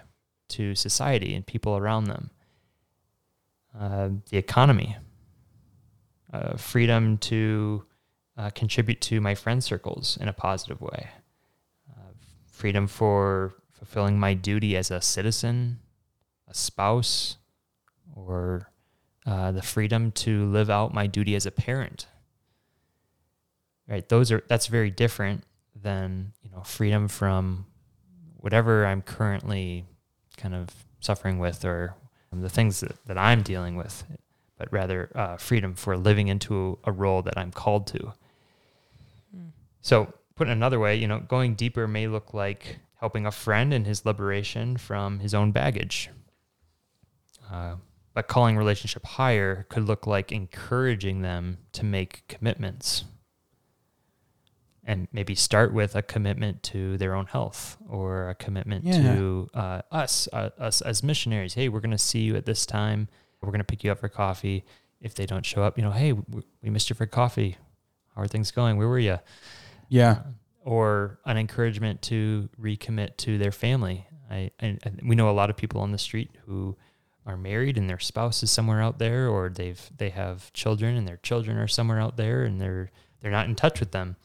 to 0.50 0.74
society 0.74 1.34
and 1.34 1.46
people 1.46 1.76
around 1.76 2.04
them. 2.04 2.30
Uh, 3.78 4.08
the 4.30 4.36
economy, 4.36 4.96
uh, 6.32 6.56
freedom 6.56 7.18
to 7.18 7.84
uh, 8.36 8.50
contribute 8.50 9.00
to 9.00 9.20
my 9.20 9.34
friend 9.34 9.62
circles 9.62 10.18
in 10.20 10.28
a 10.28 10.32
positive 10.32 10.80
way, 10.80 11.08
uh, 11.90 12.12
freedom 12.50 12.86
for 12.86 13.54
fulfilling 13.70 14.18
my 14.18 14.34
duty 14.34 14.76
as 14.76 14.90
a 14.90 15.00
citizen, 15.00 15.78
a 16.48 16.54
spouse, 16.54 17.36
or 18.14 18.70
uh, 19.26 19.52
the 19.52 19.62
freedom 19.62 20.10
to 20.12 20.46
live 20.46 20.68
out 20.70 20.92
my 20.92 21.06
duty 21.06 21.34
as 21.34 21.46
a 21.46 21.50
parent. 21.50 22.06
Right, 23.90 24.08
those 24.08 24.30
are 24.30 24.44
that's 24.46 24.68
very 24.68 24.90
different 24.90 25.42
than 25.74 26.32
you 26.44 26.50
know 26.50 26.62
freedom 26.62 27.08
from 27.08 27.66
whatever 28.36 28.86
I'm 28.86 29.02
currently 29.02 29.84
kind 30.36 30.54
of 30.54 30.68
suffering 31.00 31.40
with 31.40 31.64
or 31.64 31.96
the 32.32 32.48
things 32.48 32.80
that, 32.80 32.94
that 33.06 33.18
I'm 33.18 33.42
dealing 33.42 33.74
with, 33.74 34.04
but 34.56 34.72
rather 34.72 35.10
uh, 35.16 35.36
freedom 35.36 35.74
for 35.74 35.96
living 35.96 36.28
into 36.28 36.78
a 36.84 36.92
role 36.92 37.22
that 37.22 37.36
I'm 37.36 37.50
called 37.50 37.88
to. 37.88 38.12
So, 39.82 40.12
put 40.36 40.46
in 40.46 40.52
another 40.52 40.78
way, 40.78 40.96
you 40.96 41.08
know, 41.08 41.18
going 41.18 41.54
deeper 41.54 41.88
may 41.88 42.06
look 42.06 42.32
like 42.32 42.78
helping 43.00 43.26
a 43.26 43.32
friend 43.32 43.74
in 43.74 43.84
his 43.84 44.06
liberation 44.06 44.76
from 44.76 45.18
his 45.18 45.34
own 45.34 45.50
baggage. 45.50 46.10
Uh, 47.50 47.76
but 48.14 48.28
calling 48.28 48.56
relationship 48.56 49.04
higher 49.04 49.66
could 49.68 49.84
look 49.84 50.06
like 50.06 50.30
encouraging 50.30 51.22
them 51.22 51.58
to 51.72 51.84
make 51.84 52.28
commitments 52.28 53.04
and 54.90 55.06
maybe 55.12 55.34
start 55.36 55.72
with 55.72 55.94
a 55.94 56.02
commitment 56.02 56.62
to 56.64 56.98
their 56.98 57.14
own 57.14 57.26
health 57.26 57.76
or 57.88 58.28
a 58.30 58.34
commitment 58.34 58.84
Yeah. 58.84 59.02
to 59.14 59.48
uh, 59.54 59.82
us, 59.92 60.28
uh, 60.32 60.50
us 60.58 60.80
as 60.80 61.02
missionaries. 61.04 61.54
Hey, 61.54 61.68
we're 61.68 61.80
going 61.80 61.92
to 61.92 61.98
see 62.12 62.20
you 62.22 62.34
at 62.34 62.44
this 62.44 62.66
time. 62.66 63.08
We're 63.40 63.50
going 63.54 63.60
to 63.60 63.64
pick 63.72 63.84
you 63.84 63.92
up 63.92 64.00
for 64.00 64.08
coffee. 64.08 64.64
If 65.00 65.14
they 65.14 65.26
don't 65.26 65.46
show 65.46 65.62
up, 65.62 65.78
you 65.78 65.84
know, 65.84 65.92
hey, 65.92 66.12
we, 66.12 66.70
missed 66.70 66.90
you 66.90 66.96
for 66.96 67.06
coffee. 67.06 67.56
How 68.16 68.22
are 68.22 68.26
things 68.26 68.50
going? 68.50 68.76
Where 68.78 68.88
were 68.88 68.98
you? 68.98 69.18
Yeah. 69.88 70.22
or 70.64 71.20
an 71.24 71.36
encouragement 71.38 72.02
to 72.02 72.48
recommit 72.60 73.16
to 73.18 73.38
their 73.38 73.52
family. 73.52 74.06
I, 74.30 74.50
I 74.60 74.76
I- 74.84 74.92
we 75.04 75.14
know 75.14 75.30
a 75.30 75.32
lot 75.40 75.50
of 75.50 75.56
people 75.56 75.80
on 75.80 75.92
the 75.92 75.98
street 75.98 76.30
who 76.46 76.76
are 77.26 77.36
married 77.36 77.78
and 77.78 77.88
their 77.88 77.98
spouse 78.00 78.42
is 78.42 78.50
somewhere 78.50 78.82
out 78.82 78.98
there, 78.98 79.28
or 79.28 79.48
they've 79.48 79.80
they 79.96 80.10
have 80.10 80.52
children 80.52 80.96
and 80.96 81.06
their 81.08 81.16
children 81.18 81.56
are 81.58 81.68
somewhere 81.68 82.00
out 82.00 82.16
there, 82.16 82.42
and 82.44 82.60
they're 82.60 82.90
they're 83.20 83.30
not 83.38 83.46
in 83.48 83.54
touch 83.54 83.80
with 83.80 83.92
them. 83.92 84.16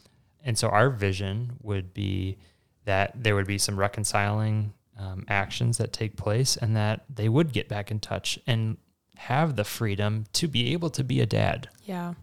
And 0.46 0.58
so 0.58 0.70
our 0.70 0.90
vision 0.90 1.58
would 1.62 1.94
be 1.94 2.38
that 2.86 3.12
there 3.22 3.36
would 3.36 3.48
be 3.48 3.58
some 3.58 3.78
reconciling 3.78 4.74
um, 4.98 5.26
actions 5.28 5.78
that 5.80 5.92
take 5.92 6.16
place, 6.16 6.56
and 6.56 6.74
that 6.78 7.04
they 7.14 7.28
would 7.28 7.52
get 7.52 7.68
back 7.68 7.92
in 7.92 8.00
touch 8.00 8.40
and 8.48 8.78
have 9.18 9.58
the 9.58 9.64
freedom 9.66 10.24
to 10.34 10.48
be 10.48 10.72
able 10.72 10.90
to 10.92 11.04
be 11.04 11.20
a 11.20 11.26
dad 11.26 11.68
Yeah. 11.84 12.14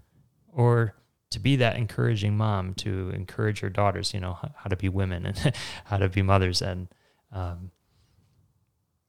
or 0.51 0.95
to 1.31 1.39
be 1.41 1.57
that 1.57 1.77
encouraging 1.77 2.37
mom 2.37 2.75
to 2.75 3.11
encourage 3.11 3.61
her 3.61 3.69
daughters, 3.71 4.15
you 4.15 4.21
know, 4.21 4.39
h- 4.45 4.51
how 4.57 4.69
to 4.69 4.77
be 4.77 4.89
women 4.89 5.27
and 5.27 5.55
how 5.85 5.97
to 5.99 6.09
be 6.09 6.23
mothers. 6.23 6.63
And 6.63 6.89
um, 7.33 7.71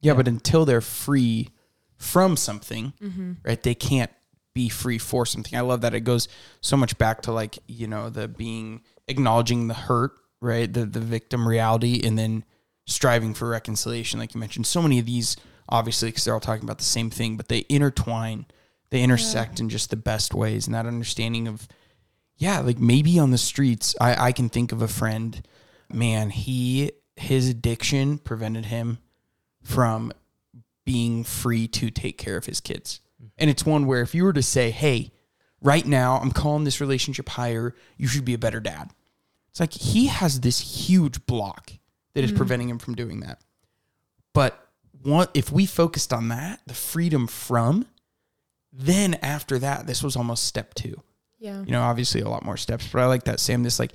Yeah, 0.01 0.13
but 0.13 0.27
until 0.27 0.65
they're 0.65 0.81
free 0.81 1.49
from 1.97 2.35
something, 2.35 2.93
Mm-hmm. 3.01 3.33
right, 3.43 3.61
they 3.61 3.75
can't 3.75 4.11
be 4.53 4.69
free 4.69 4.97
for 4.97 5.25
something. 5.25 5.57
I 5.57 5.61
love 5.61 5.81
that 5.81 5.93
it 5.93 6.01
goes 6.01 6.27
so 6.61 6.75
much 6.77 6.97
back 6.97 7.21
to 7.23 7.31
like, 7.31 7.59
you 7.67 7.87
know, 7.87 8.09
the 8.09 8.27
being 8.27 8.81
acknowledging 9.07 9.67
the 9.67 9.73
hurt, 9.73 10.13
right? 10.41 10.71
The 10.71 10.85
the 10.85 10.99
victim 10.99 11.47
reality 11.47 12.01
and 12.03 12.17
then 12.17 12.43
striving 12.85 13.33
for 13.33 13.47
reconciliation 13.49 14.19
like 14.19 14.33
you 14.33 14.39
mentioned. 14.39 14.67
So 14.67 14.81
many 14.81 14.99
of 14.99 15.05
these 15.05 15.37
obviously 15.69 16.11
cuz 16.11 16.23
they're 16.23 16.33
all 16.33 16.39
talking 16.39 16.63
about 16.63 16.79
the 16.79 16.83
same 16.83 17.09
thing, 17.09 17.37
but 17.37 17.47
they 17.47 17.65
intertwine, 17.69 18.45
they 18.89 19.01
intersect 19.01 19.59
in 19.59 19.69
just 19.69 19.89
the 19.89 19.95
best 19.95 20.33
ways 20.33 20.67
and 20.67 20.75
that 20.75 20.85
understanding 20.85 21.47
of 21.47 21.67
yeah, 22.37 22.59
like 22.59 22.79
maybe 22.79 23.19
on 23.19 23.31
the 23.31 23.37
streets, 23.37 23.95
I, 24.01 24.27
I 24.27 24.31
can 24.31 24.49
think 24.49 24.71
of 24.71 24.81
a 24.81 24.87
friend, 24.87 25.41
man, 25.91 26.31
he 26.31 26.91
his 27.15 27.47
addiction 27.47 28.17
prevented 28.17 28.65
him 28.65 28.97
from 29.61 30.11
being 30.85 31.23
free 31.23 31.67
to 31.67 31.89
take 31.89 32.17
care 32.17 32.37
of 32.37 32.45
his 32.45 32.59
kids. 32.59 32.99
Mm-hmm. 33.15 33.27
And 33.37 33.49
it's 33.49 33.65
one 33.65 33.85
where 33.85 34.01
if 34.01 34.13
you 34.13 34.23
were 34.23 34.33
to 34.33 34.43
say, 34.43 34.71
hey, 34.71 35.11
right 35.63 35.85
now 35.85 36.17
I'm 36.17 36.31
calling 36.31 36.65
this 36.65 36.79
relationship 36.79 37.29
higher, 37.29 37.73
you 37.97 38.07
should 38.07 38.25
be 38.25 38.35
a 38.35 38.39
better 38.39 38.59
dad. 38.59 38.91
It's 39.49 39.59
like 39.59 39.73
he 39.73 40.07
has 40.07 40.41
this 40.41 40.59
huge 40.87 41.25
block 41.25 41.71
that 42.13 42.23
is 42.23 42.31
mm-hmm. 42.31 42.37
preventing 42.37 42.69
him 42.69 42.79
from 42.79 42.95
doing 42.95 43.21
that. 43.21 43.41
But 44.33 44.59
one, 45.01 45.27
if 45.33 45.51
we 45.51 45.65
focused 45.65 46.13
on 46.13 46.29
that, 46.29 46.61
the 46.65 46.73
freedom 46.73 47.27
from, 47.27 47.85
then 48.71 49.15
after 49.15 49.59
that, 49.59 49.87
this 49.87 50.03
was 50.03 50.15
almost 50.15 50.45
step 50.45 50.73
two. 50.73 51.01
Yeah. 51.39 51.61
you 51.65 51.73
know 51.73 51.81
obviously 51.81 52.21
a 52.21 52.29
lot 52.29 52.45
more 52.45 52.55
steps 52.55 52.87
but 52.87 53.01
i 53.01 53.05
like 53.05 53.25
that 53.25 53.37
sam 53.37 53.63
this 53.63 53.77
like 53.77 53.91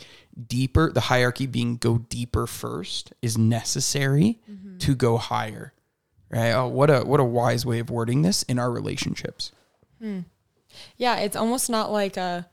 deeper 0.49 0.93
the 0.93 1.01
hierarchy 1.01 1.47
being 1.47 1.79
go 1.79 1.97
deeper 1.97 2.47
first 2.47 3.15
is 3.23 3.39
necessary 3.39 4.39
mm-hmm. 4.51 4.77
to 4.77 4.95
go 4.95 5.17
higher 5.17 5.73
right? 6.29 6.53
Oh 6.53 6.69
what 6.69 6.91
a 6.91 7.01
what 7.01 7.21
a 7.21 7.25
wise 7.25 7.65
way 7.65 7.79
of 7.79 7.89
wording 7.89 8.21
this 8.21 8.43
in 8.43 8.59
our 8.59 8.71
relationships 8.71 9.53
hmm. 9.99 10.21
Yeah, 10.97 11.17
it's 11.17 11.37
almost 11.37 11.71
not 11.71 11.91
like 11.93 12.17
a 12.17 12.49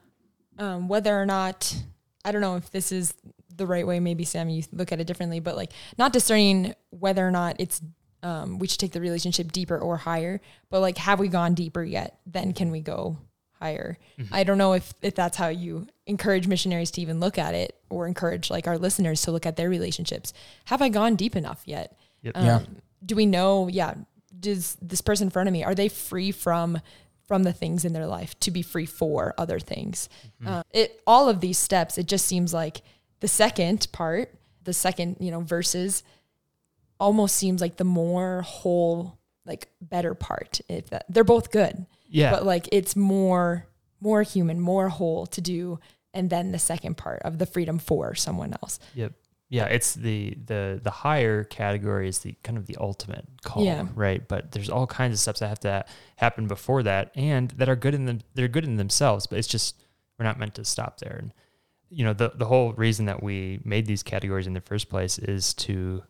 um, 0.58 0.88
whether 0.88 1.20
or 1.20 1.26
not 1.26 1.76
I 2.24 2.32
don't 2.32 2.42
know 2.42 2.56
if 2.56 2.72
this 2.72 2.92
is 2.92 3.14
the 3.56 3.68
right 3.68 3.86
way. 3.86 4.00
Maybe 4.00 4.26
Sam, 4.26 4.50
you 4.50 4.64
look 4.72 4.92
at 4.92 5.00
it 5.00 5.06
differently, 5.08 5.40
but 5.40 5.56
like 5.56 5.72
not 5.98 6.14
discerning 6.14 6.74
whether 6.90 7.26
or 7.26 7.32
not 7.32 7.56
it's 7.60 7.82
um, 8.24 8.58
we 8.60 8.68
should 8.68 8.80
take 8.80 8.92
the 8.92 9.02
relationship 9.02 9.52
deeper 9.52 9.78
or 9.78 9.98
higher. 9.98 10.42
But 10.70 10.80
like, 10.82 10.98
have 10.98 11.20
we 11.20 11.28
gone 11.28 11.54
deeper 11.54 11.84
yet? 11.84 12.20
Then 12.26 12.54
can 12.54 12.72
we 12.72 12.80
go 12.82 13.18
higher? 13.60 13.98
I 14.32 14.44
don't 14.44 14.58
know 14.58 14.74
if 14.74 14.94
if 15.02 15.14
that's 15.16 15.38
how 15.38 15.50
you 15.50 15.88
encourage 16.08 16.48
missionaries 16.48 16.92
to 16.92 17.02
even 17.02 17.20
look 17.20 17.38
at 17.38 17.54
it, 17.54 17.76
or 17.90 18.08
encourage 18.08 18.50
like 18.50 18.68
our 18.68 18.78
listeners 18.78 19.22
to 19.24 19.32
look 19.32 19.46
at 19.46 19.56
their 19.58 19.70
relationships. 19.70 20.34
Have 20.66 20.82
I 20.82 20.90
gone 20.90 21.16
deep 21.16 21.36
enough 21.36 21.62
yet? 21.66 21.98
Yep. 22.24 22.34
Yeah. 22.38 22.60
do 23.06 23.16
we 23.16 23.28
know 23.28 23.68
yeah 23.68 23.94
does 24.40 24.78
this 24.82 25.00
person 25.02 25.28
in 25.28 25.32
front 25.32 25.48
of 25.48 25.54
me 25.54 25.64
are 25.64 25.76
they 25.76 25.88
free 25.88 26.32
from 26.32 26.80
from 27.28 27.44
the 27.44 27.54
things 27.54 27.86
in 27.86 27.94
their 27.94 28.08
life 28.08 28.40
to 28.40 28.52
be 28.52 28.62
free 28.62 28.86
for 28.86 29.34
other 29.38 29.60
things 29.60 30.10
uh, 30.46 30.64
it 30.72 31.02
all 31.08 31.30
of 31.30 31.42
these 31.42 31.58
steps 31.58 31.98
it 31.98 32.08
just 32.08 32.26
seems 32.26 32.54
like 32.54 32.82
the 33.20 33.28
second 33.28 33.88
part 33.92 34.34
the 34.64 34.74
second 34.74 35.18
you 35.20 35.32
know 35.32 35.42
verses 35.42 36.04
almost 37.00 37.36
seems 37.36 37.62
like 37.62 37.78
the 37.78 37.84
more 37.84 38.42
whole 38.42 39.18
like 39.46 39.68
better 39.82 40.14
part 40.14 40.62
if 40.70 40.90
that 40.90 41.06
they're 41.10 41.24
both 41.24 41.52
good 41.52 41.86
yeah, 42.08 42.32
but 42.32 42.46
like 42.46 42.70
it's 42.72 42.96
more 42.96 43.68
more 44.02 44.24
human, 44.24 44.60
more 44.60 44.90
whole 44.90 45.26
to 45.28 45.42
do. 45.42 45.80
And 46.14 46.30
then 46.30 46.54
the 46.54 46.60
second 46.60 46.96
part 46.96 47.22
of 47.24 47.40
the 47.40 47.46
freedom 47.46 47.78
for 47.78 48.16
someone 48.16 48.54
else. 48.62 48.80
Yep. 48.94 49.12
Yeah, 49.50 49.66
it's 49.66 49.94
the 49.94 50.36
the 50.46 50.80
the 50.84 50.90
higher 50.92 51.44
category 51.44 52.08
is 52.10 52.20
the 52.20 52.36
kind 52.44 52.58
of 52.58 52.66
the 52.66 52.78
ultimate 52.80 53.26
call, 53.44 53.64
Yeah. 53.64 53.88
right? 53.94 54.28
But 54.28 54.52
there's 54.52 54.70
all 54.70 54.88
kinds 54.88 55.14
of 55.14 55.20
steps 55.20 55.40
that 55.40 55.50
have 55.50 55.60
to 55.62 55.86
happen 56.18 56.48
before 56.48 56.82
that, 56.84 57.12
and 57.16 57.52
that 57.52 57.70
are 57.70 57.76
good 57.76 57.94
in 57.94 58.06
them. 58.06 58.22
They're 58.34 58.48
good 58.48 58.66
in 58.66 58.78
themselves, 58.78 59.28
but 59.28 59.38
it's 59.38 59.48
just 59.48 59.84
we're 60.18 60.26
not 60.26 60.40
meant 60.40 60.56
to 60.56 60.66
stop 60.66 61.00
there. 61.00 61.18
And 61.22 61.34
you 61.90 62.04
know, 62.04 62.14
the 62.14 62.32
the 62.36 62.46
whole 62.46 62.74
reason 62.74 63.06
that 63.06 63.22
we 63.22 63.60
made 63.64 63.86
these 63.86 64.02
categories 64.02 64.48
in 64.48 64.54
the 64.54 64.62
first 64.62 64.90
place 64.90 65.20
is 65.20 65.54
to 65.56 66.04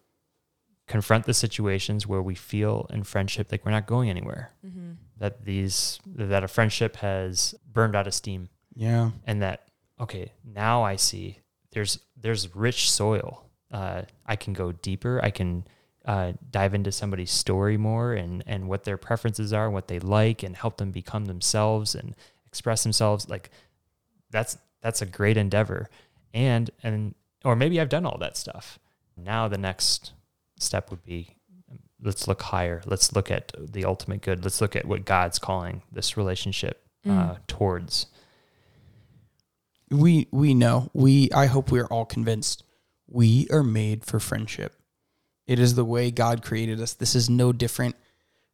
confront 0.88 1.26
the 1.26 1.34
situations 1.34 2.06
where 2.08 2.21
we 2.21 2.36
feel 2.36 2.86
in 2.91 3.04
friendship 3.04 3.52
like 3.52 3.65
we're 3.65 3.71
not 3.71 3.88
going 3.88 4.10
anywhere. 4.10 4.54
Mm-hmm. 4.65 4.91
That 5.17 5.43
these 5.43 6.00
that 6.06 6.43
a 6.43 6.48
friendship 6.48 6.98
has 6.98 7.56
burned 7.71 7.95
out 7.95 8.08
of 8.08 8.13
steam 8.13 8.50
Yeah. 8.76 9.12
and 9.26 9.41
that 9.41 9.67
okay 10.00 10.34
now 10.43 10.84
i 10.84 10.98
see 10.98 11.39
there's 11.76 12.00
there's 12.20 12.56
rich 12.56 12.90
soil. 12.90 13.44
Uh, 13.72 14.04
i 14.26 14.36
can 14.36 14.54
go 14.54 14.72
deeper. 14.72 15.20
I 15.22 15.30
can 15.30 15.66
uh, 16.06 16.34
dive 16.50 16.74
into 16.74 16.92
somebody's 16.92 17.32
story 17.32 17.78
more 17.78 18.14
and 18.14 18.44
and 18.48 18.68
what 18.70 18.86
their 18.86 18.98
preferences 18.98 19.52
are 19.52 19.70
what 19.70 19.88
they 19.90 20.00
like 20.00 20.42
and 20.42 20.56
help 20.56 20.78
them 20.78 20.92
become 20.92 21.26
themselves 21.26 21.94
and 21.94 22.16
express 22.48 22.84
themselves. 22.84 23.30
Like 23.30 23.50
that's 24.32 24.58
that's 24.82 25.02
a 25.02 25.06
great 25.06 25.36
endeavor. 25.36 25.90
And 26.34 26.72
and 26.82 27.14
or 27.44 27.56
maybe 27.56 27.80
i've 27.80 27.90
done 27.90 28.06
all 28.06 28.18
that 28.20 28.38
stuff. 28.38 28.80
Now 29.18 29.48
the 29.50 29.58
next 29.58 30.14
step 30.58 30.90
would 30.90 31.04
be 31.04 31.36
let's 32.02 32.26
look 32.28 32.42
higher. 32.42 32.82
Let's 32.86 33.14
look 33.14 33.30
at 33.30 33.52
the 33.60 33.84
ultimate 33.84 34.22
good. 34.22 34.44
Let's 34.46 34.62
look 34.62 34.78
at 34.78 34.86
what 34.86 35.04
god's 35.04 35.40
calling 35.40 35.82
this 35.92 36.16
relationship 36.16 36.88
uh, 37.08 37.36
towards 37.48 38.08
we 39.99 40.27
we 40.31 40.53
know 40.53 40.89
we 40.93 41.29
i 41.31 41.45
hope 41.45 41.71
we 41.71 41.79
are 41.79 41.88
all 41.88 42.05
convinced 42.05 42.63
we 43.08 43.47
are 43.51 43.63
made 43.63 44.03
for 44.03 44.19
friendship. 44.19 44.75
It 45.47 45.60
is 45.60 45.75
the 45.75 45.86
way 45.86 46.12
god 46.12 46.43
created 46.43 46.81
us. 46.81 46.93
This 46.93 47.15
is 47.15 47.29
no 47.29 47.51
different 47.53 47.95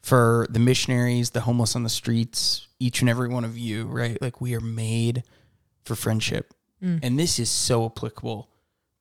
for 0.02 0.48
the 0.50 0.60
missionaries 0.60 1.30
the 1.30 1.42
homeless 1.42 1.76
on 1.76 1.84
the 1.84 1.90
streets 1.90 2.68
each 2.80 3.02
and 3.02 3.10
every 3.10 3.30
one 3.30 3.46
of 3.46 3.58
you 3.58 3.86
right? 3.86 4.20
Like 4.22 4.42
we 4.42 4.56
are 4.56 4.62
made 4.62 5.24
for 5.86 5.96
friendship. 5.96 6.54
Mm. 6.84 7.00
And 7.04 7.20
this 7.20 7.38
is 7.38 7.50
so 7.50 7.86
applicable 7.86 8.50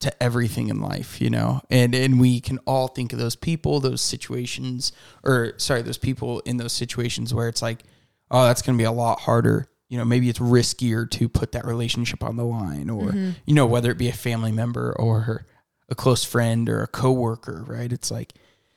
to 0.01 0.23
everything 0.23 0.69
in 0.69 0.81
life 0.81 1.21
you 1.21 1.31
know? 1.31 1.63
And 1.71 1.95
and 1.95 2.21
we 2.21 2.41
can 2.41 2.59
all 2.59 2.89
think 2.89 3.13
of 3.13 3.19
those 3.19 3.37
people 3.37 3.81
those 3.81 4.03
situations 4.03 4.93
or 5.25 5.55
sorry 5.57 5.83
those 5.83 5.99
people 5.99 6.41
in 6.41 6.59
those 6.59 6.73
situations 6.73 7.35
where 7.35 7.49
it's 7.49 7.63
like 7.63 7.83
oh 8.31 8.45
that's 8.45 8.63
going 8.63 8.77
to 8.77 8.81
be 8.81 8.87
a 8.87 8.93
lot 8.93 9.21
harder 9.21 9.70
you 9.91 9.99
know 9.99 10.05
maybe 10.07 10.31
it's 10.31 10.39
riskier 10.39 11.09
to 11.11 11.29
put 11.29 11.53
that 11.53 11.67
relationship 11.67 12.25
on 12.25 12.37
the 12.37 12.45
line 12.45 12.89
or 12.89 13.09
mm-hmm. 13.09 13.31
you 13.45 13.55
know 13.55 13.67
whether 13.67 13.91
it 13.91 13.99
be 13.99 14.09
a 14.09 14.13
family 14.13 14.53
member 14.53 14.95
or 14.99 15.45
a 15.91 15.95
close 15.95 16.25
friend 16.25 16.71
or 16.71 16.83
a 16.83 16.87
coworker 16.87 17.65
right? 17.67 17.93
It's 17.93 18.11
like 18.11 18.33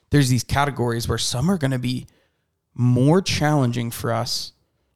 there's 0.10 0.28
these 0.28 0.44
categories 0.44 1.08
where 1.08 1.18
some 1.18 1.50
are 1.50 1.58
going 1.58 1.72
to 1.72 1.80
be 1.80 2.08
more 2.76 3.22
challenging 3.22 3.92
for 3.92 4.12
us 4.12 4.52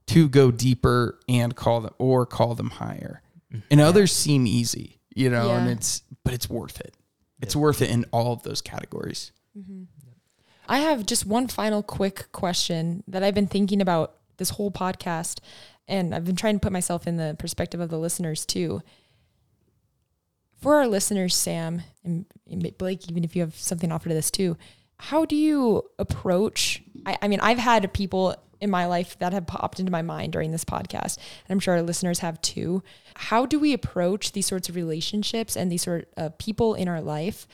to 0.08 0.28
go 0.28 0.52
deeper 0.52 1.20
and 1.30 1.56
call 1.56 1.82
them 1.82 1.94
or 1.98 2.26
call 2.26 2.56
them 2.56 2.72
higher. 2.72 3.22
Mm-hmm. 3.54 3.60
And 3.72 3.80
others 3.80 4.12
seem 4.12 4.46
easy 4.46 4.98
you 5.18 5.32
know 5.32 5.50
and 5.50 5.68
it's 5.68 6.04
but 6.24 6.34
it's 6.34 6.50
worth 6.50 6.80
it. 6.80 6.94
It's 7.42 7.56
worth 7.56 7.82
it 7.82 7.90
in 7.90 8.06
all 8.12 8.34
of 8.34 8.44
those 8.44 8.62
categories. 8.62 9.32
Mm-hmm. 9.58 9.84
I 10.68 10.80
have 10.80 11.06
just 11.06 11.26
one 11.26 11.48
final 11.48 11.82
quick 11.82 12.32
question 12.32 13.04
that 13.08 13.24
I've 13.24 13.34
been 13.34 13.48
thinking 13.48 13.82
about 13.82 14.16
this 14.38 14.52
whole 14.52 14.72
podcast, 14.72 15.40
and 15.88 16.14
I've 16.14 16.26
been 16.26 16.36
trying 16.36 16.56
to 16.56 16.60
put 16.60 16.72
myself 16.72 17.08
in 17.08 17.18
the 17.18 17.36
perspective 17.40 17.80
of 17.80 17.90
the 17.90 18.00
listeners 18.00 18.46
too. 18.46 18.82
For 20.58 20.76
our 20.76 20.88
listeners, 20.88 21.36
Sam 21.36 21.84
and 22.04 22.26
Blake, 22.78 23.10
even 23.10 23.24
if 23.24 23.36
you 23.36 23.42
have 23.44 23.56
something 23.56 23.90
to 23.90 23.96
offer 23.96 24.10
to 24.10 24.16
this 24.16 24.32
too, 24.32 24.58
how 25.00 25.26
do 25.26 25.36
you 25.36 25.84
approach? 26.00 26.82
I, 27.06 27.18
I 27.22 27.28
mean, 27.28 27.40
I've 27.42 27.60
had 27.60 27.94
people 27.94 28.36
in 28.60 28.72
my 28.72 28.88
life 28.88 29.18
that 29.20 29.34
have 29.34 29.46
popped 29.46 29.80
into 29.80 29.92
my 29.92 30.02
mind 30.02 30.34
during 30.34 30.52
this 30.52 30.66
podcast, 30.66 31.18
and 31.18 31.50
I'm 31.50 31.60
sure 31.60 31.76
our 31.76 31.84
listeners 31.84 32.20
have 32.20 32.42
too. 32.42 32.82
How 33.16 33.46
do 33.46 33.60
we 33.60 33.74
approach 33.74 34.32
these 34.32 34.48
sorts 34.48 34.68
of 34.68 34.76
relationships 34.76 35.56
and 35.56 35.72
these 35.72 35.84
sort 35.84 36.10
of 36.18 36.38
people 36.40 36.74
in 36.74 36.88
our 36.88 37.02
life 37.02 37.48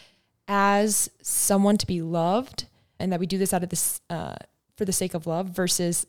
as 0.47 1.09
someone 1.21 1.77
to 1.77 1.87
be 1.87 2.01
loved, 2.01 2.65
and 2.99 3.11
that 3.11 3.19
we 3.19 3.25
do 3.25 3.37
this 3.37 3.53
out 3.53 3.63
of 3.63 3.69
this 3.69 3.99
uh, 4.09 4.35
for 4.77 4.85
the 4.85 4.93
sake 4.93 5.13
of 5.13 5.27
love 5.27 5.47
versus 5.47 6.07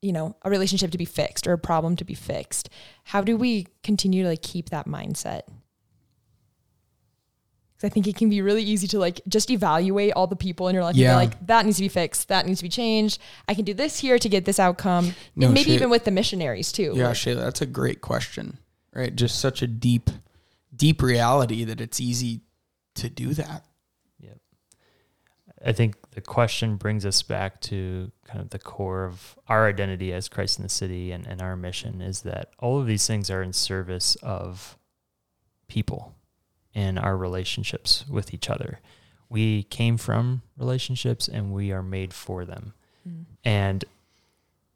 you 0.00 0.12
know 0.12 0.36
a 0.42 0.50
relationship 0.50 0.90
to 0.92 0.98
be 0.98 1.04
fixed 1.04 1.46
or 1.46 1.52
a 1.52 1.58
problem 1.58 1.96
to 1.96 2.04
be 2.04 2.14
fixed? 2.14 2.68
How 3.04 3.20
do 3.22 3.36
we 3.36 3.66
continue 3.82 4.22
to 4.24 4.28
like 4.30 4.42
keep 4.42 4.70
that 4.70 4.86
mindset? 4.86 5.42
Because 7.76 7.90
I 7.90 7.94
think 7.94 8.06
it 8.08 8.16
can 8.16 8.28
be 8.28 8.42
really 8.42 8.62
easy 8.64 8.88
to 8.88 8.98
like 8.98 9.20
just 9.28 9.50
evaluate 9.50 10.12
all 10.14 10.26
the 10.26 10.34
people 10.36 10.66
in 10.68 10.74
your 10.74 10.82
life 10.82 10.96
Yeah. 10.96 11.18
and 11.18 11.30
be 11.30 11.36
like, 11.36 11.46
that 11.46 11.64
needs 11.64 11.76
to 11.78 11.82
be 11.84 11.88
fixed, 11.88 12.26
that 12.28 12.44
needs 12.46 12.58
to 12.58 12.64
be 12.64 12.68
changed. 12.68 13.20
I 13.46 13.54
can 13.54 13.64
do 13.64 13.72
this 13.74 14.00
here 14.00 14.18
to 14.18 14.28
get 14.28 14.44
this 14.44 14.58
outcome. 14.58 15.14
No 15.36 15.46
and 15.46 15.54
maybe 15.54 15.66
shit. 15.66 15.74
even 15.74 15.90
with 15.90 16.04
the 16.04 16.10
missionaries 16.10 16.72
too. 16.72 16.92
Yeah, 16.96 17.08
Like, 17.08 17.16
Shayla, 17.16 17.36
that's 17.36 17.60
a 17.62 17.66
great 17.66 18.00
question. 18.00 18.58
Right? 18.92 19.14
Just 19.14 19.38
such 19.38 19.62
a 19.62 19.68
deep, 19.68 20.10
deep 20.74 21.02
reality 21.02 21.62
that 21.64 21.80
it's 21.80 22.00
easy 22.00 22.40
to 22.96 23.08
do 23.08 23.32
that. 23.34 23.64
Yep. 24.18 24.38
I 25.64 25.72
think 25.72 25.94
the 26.18 26.22
question 26.22 26.74
brings 26.74 27.06
us 27.06 27.22
back 27.22 27.60
to 27.60 28.10
kind 28.24 28.40
of 28.40 28.50
the 28.50 28.58
core 28.58 29.04
of 29.04 29.38
our 29.46 29.68
identity 29.68 30.12
as 30.12 30.28
Christ 30.28 30.58
in 30.58 30.64
the 30.64 30.68
city 30.68 31.12
and, 31.12 31.24
and 31.28 31.40
our 31.40 31.54
mission 31.54 32.00
is 32.00 32.22
that 32.22 32.50
all 32.58 32.80
of 32.80 32.88
these 32.88 33.06
things 33.06 33.30
are 33.30 33.40
in 33.40 33.52
service 33.52 34.16
of 34.16 34.76
people 35.68 36.16
and 36.74 36.98
our 36.98 37.16
relationships 37.16 38.04
with 38.08 38.34
each 38.34 38.50
other. 38.50 38.80
We 39.28 39.62
came 39.62 39.96
from 39.96 40.42
relationships 40.56 41.28
and 41.28 41.52
we 41.52 41.70
are 41.70 41.84
made 41.84 42.12
for 42.12 42.44
them. 42.44 42.74
Mm. 43.08 43.24
And 43.44 43.84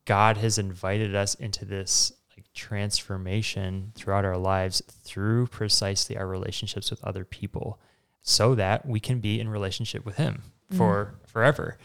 God 0.05 0.37
has 0.37 0.59
invited 0.59 1.17
us 1.17 1.35
into 1.35 1.65
this 1.65 2.13
like 2.37 2.47
transformation 2.55 3.91
throughout 3.97 4.25
our 4.25 4.39
lives 4.39 4.81
through 5.03 5.49
precisely 5.49 6.17
our 6.17 6.29
relationships 6.29 6.89
with 6.89 7.03
other 7.03 7.25
people 7.25 7.81
so 8.21 8.55
that 8.55 8.87
we 8.87 9.01
can 9.01 9.19
be 9.19 9.41
in 9.41 9.49
relationship 9.49 10.07
with 10.07 10.19
him 10.19 10.52
for 10.73 11.15
forever. 11.27 11.79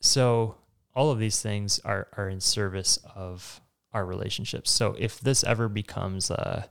So 0.00 0.56
all 0.94 1.10
of 1.10 1.18
these 1.18 1.40
things 1.42 1.78
are 1.84 2.08
are 2.16 2.28
in 2.28 2.40
service 2.40 2.98
of 3.14 3.60
our 3.92 4.04
relationships. 4.04 4.70
So 4.70 4.94
if 4.98 5.20
this 5.20 5.42
ever 5.44 5.68
becomes 5.68 6.30
a, 6.30 6.68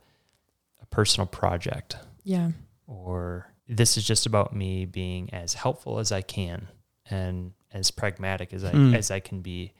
a 0.82 0.86
personal 0.88 1.26
project 1.26 1.98
yeah. 2.24 2.52
or 2.86 3.52
this 3.68 3.98
is 3.98 4.04
just 4.06 4.26
about 4.28 4.56
me 4.56 4.86
being 4.86 5.34
as 5.34 5.56
helpful 5.56 5.98
as 5.98 6.12
I 6.12 6.22
can 6.22 6.68
and 7.10 7.54
as 7.74 7.90
pragmatic 7.92 8.54
as 8.54 8.64
I 8.64 8.72
Mm. 8.72 8.96
as 8.96 9.10
I 9.12 9.20
can 9.20 9.42
be, 9.42 9.74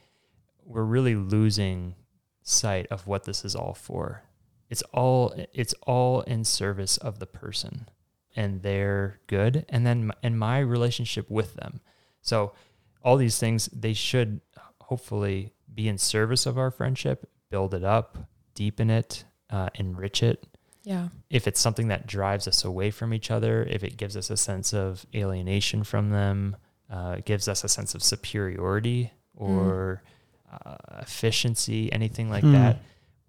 we're 0.66 0.84
really 0.84 1.16
losing 1.16 1.96
sight 2.42 2.88
of 2.88 3.08
what 3.08 3.24
this 3.26 3.46
is 3.46 3.56
all 3.56 3.74
for. 3.74 4.24
It's 4.70 4.82
all 4.94 5.34
it's 5.54 5.76
all 5.84 6.22
in 6.22 6.44
service 6.44 6.98
of 6.98 7.20
the 7.20 7.28
person 7.28 7.88
and 8.36 8.62
they're 8.62 9.20
good 9.28 9.66
and 9.70 9.86
then 9.86 10.12
and 10.24 10.38
my 10.38 10.60
relationship 10.60 11.30
with 11.30 11.56
them. 11.56 11.80
So 12.22 12.54
all 13.04 13.18
these 13.18 13.40
things 13.40 13.68
they 13.68 13.94
should 13.94 14.42
hopefully 14.82 15.54
be 15.74 15.88
in 15.88 15.98
service 15.98 16.46
of 16.46 16.58
our 16.58 16.72
friendship, 16.72 17.30
build 17.50 17.74
it 17.74 17.84
up, 17.84 18.18
deepen 18.54 18.90
it, 18.90 19.26
uh, 19.50 19.70
enrich 19.76 20.22
it, 20.24 20.46
Yeah. 20.84 21.10
if 21.30 21.48
it's 21.48 21.60
something 21.60 21.88
that 21.90 22.08
drives 22.08 22.48
us 22.48 22.64
away 22.64 22.92
from 22.92 23.14
each 23.14 23.30
other, 23.32 23.64
if 23.64 23.84
it 23.84 23.98
gives 23.98 24.16
us 24.16 24.30
a 24.30 24.38
sense 24.38 24.74
of 24.74 25.06
alienation 25.16 25.84
from 25.84 26.10
them, 26.12 26.56
uh, 26.90 27.18
gives 27.26 27.48
us 27.48 27.64
a 27.64 27.68
sense 27.68 27.96
of 27.96 28.04
superiority 28.04 29.12
or 29.36 30.04
uh, 30.52 30.78
efficiency, 31.02 31.92
anything 31.92 32.30
like 32.30 32.44
Hmm. 32.44 32.54
that, 32.54 32.80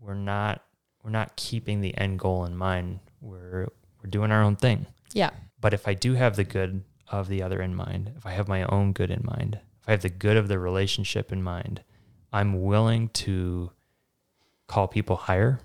we're 0.01 0.15
not 0.15 0.63
we're 1.03 1.11
not 1.11 1.37
keeping 1.37 1.81
the 1.81 1.97
end 1.97 2.19
goal 2.19 2.45
in 2.45 2.57
mind. 2.57 2.99
We're 3.21 3.69
we're 4.03 4.11
doing 4.11 4.31
our 4.33 4.43
own 4.43 4.57
thing. 4.57 4.87
Yeah. 5.13 5.31
But 5.61 5.73
if 5.75 5.89
I 5.89 5.95
do 5.95 6.15
have 6.15 6.37
the 6.37 6.45
good 6.45 6.85
of 7.09 7.29
the 7.29 7.43
other 7.43 7.61
in 7.61 7.75
mind, 7.75 8.13
if 8.17 8.27
I 8.27 8.33
have 8.33 8.49
my 8.49 8.65
own 8.65 8.93
good 8.93 9.11
in 9.11 9.23
mind, 9.25 9.61
if 9.83 9.89
I 9.89 9.93
have 9.93 10.03
the 10.03 10.09
good 10.11 10.37
of 10.37 10.49
the 10.49 10.59
relationship 10.59 11.33
in 11.33 11.43
mind, 11.43 11.83
I'm 12.33 12.63
willing 12.63 13.09
to 13.11 13.71
call 14.67 14.89
people 14.89 15.17
higher 15.17 15.61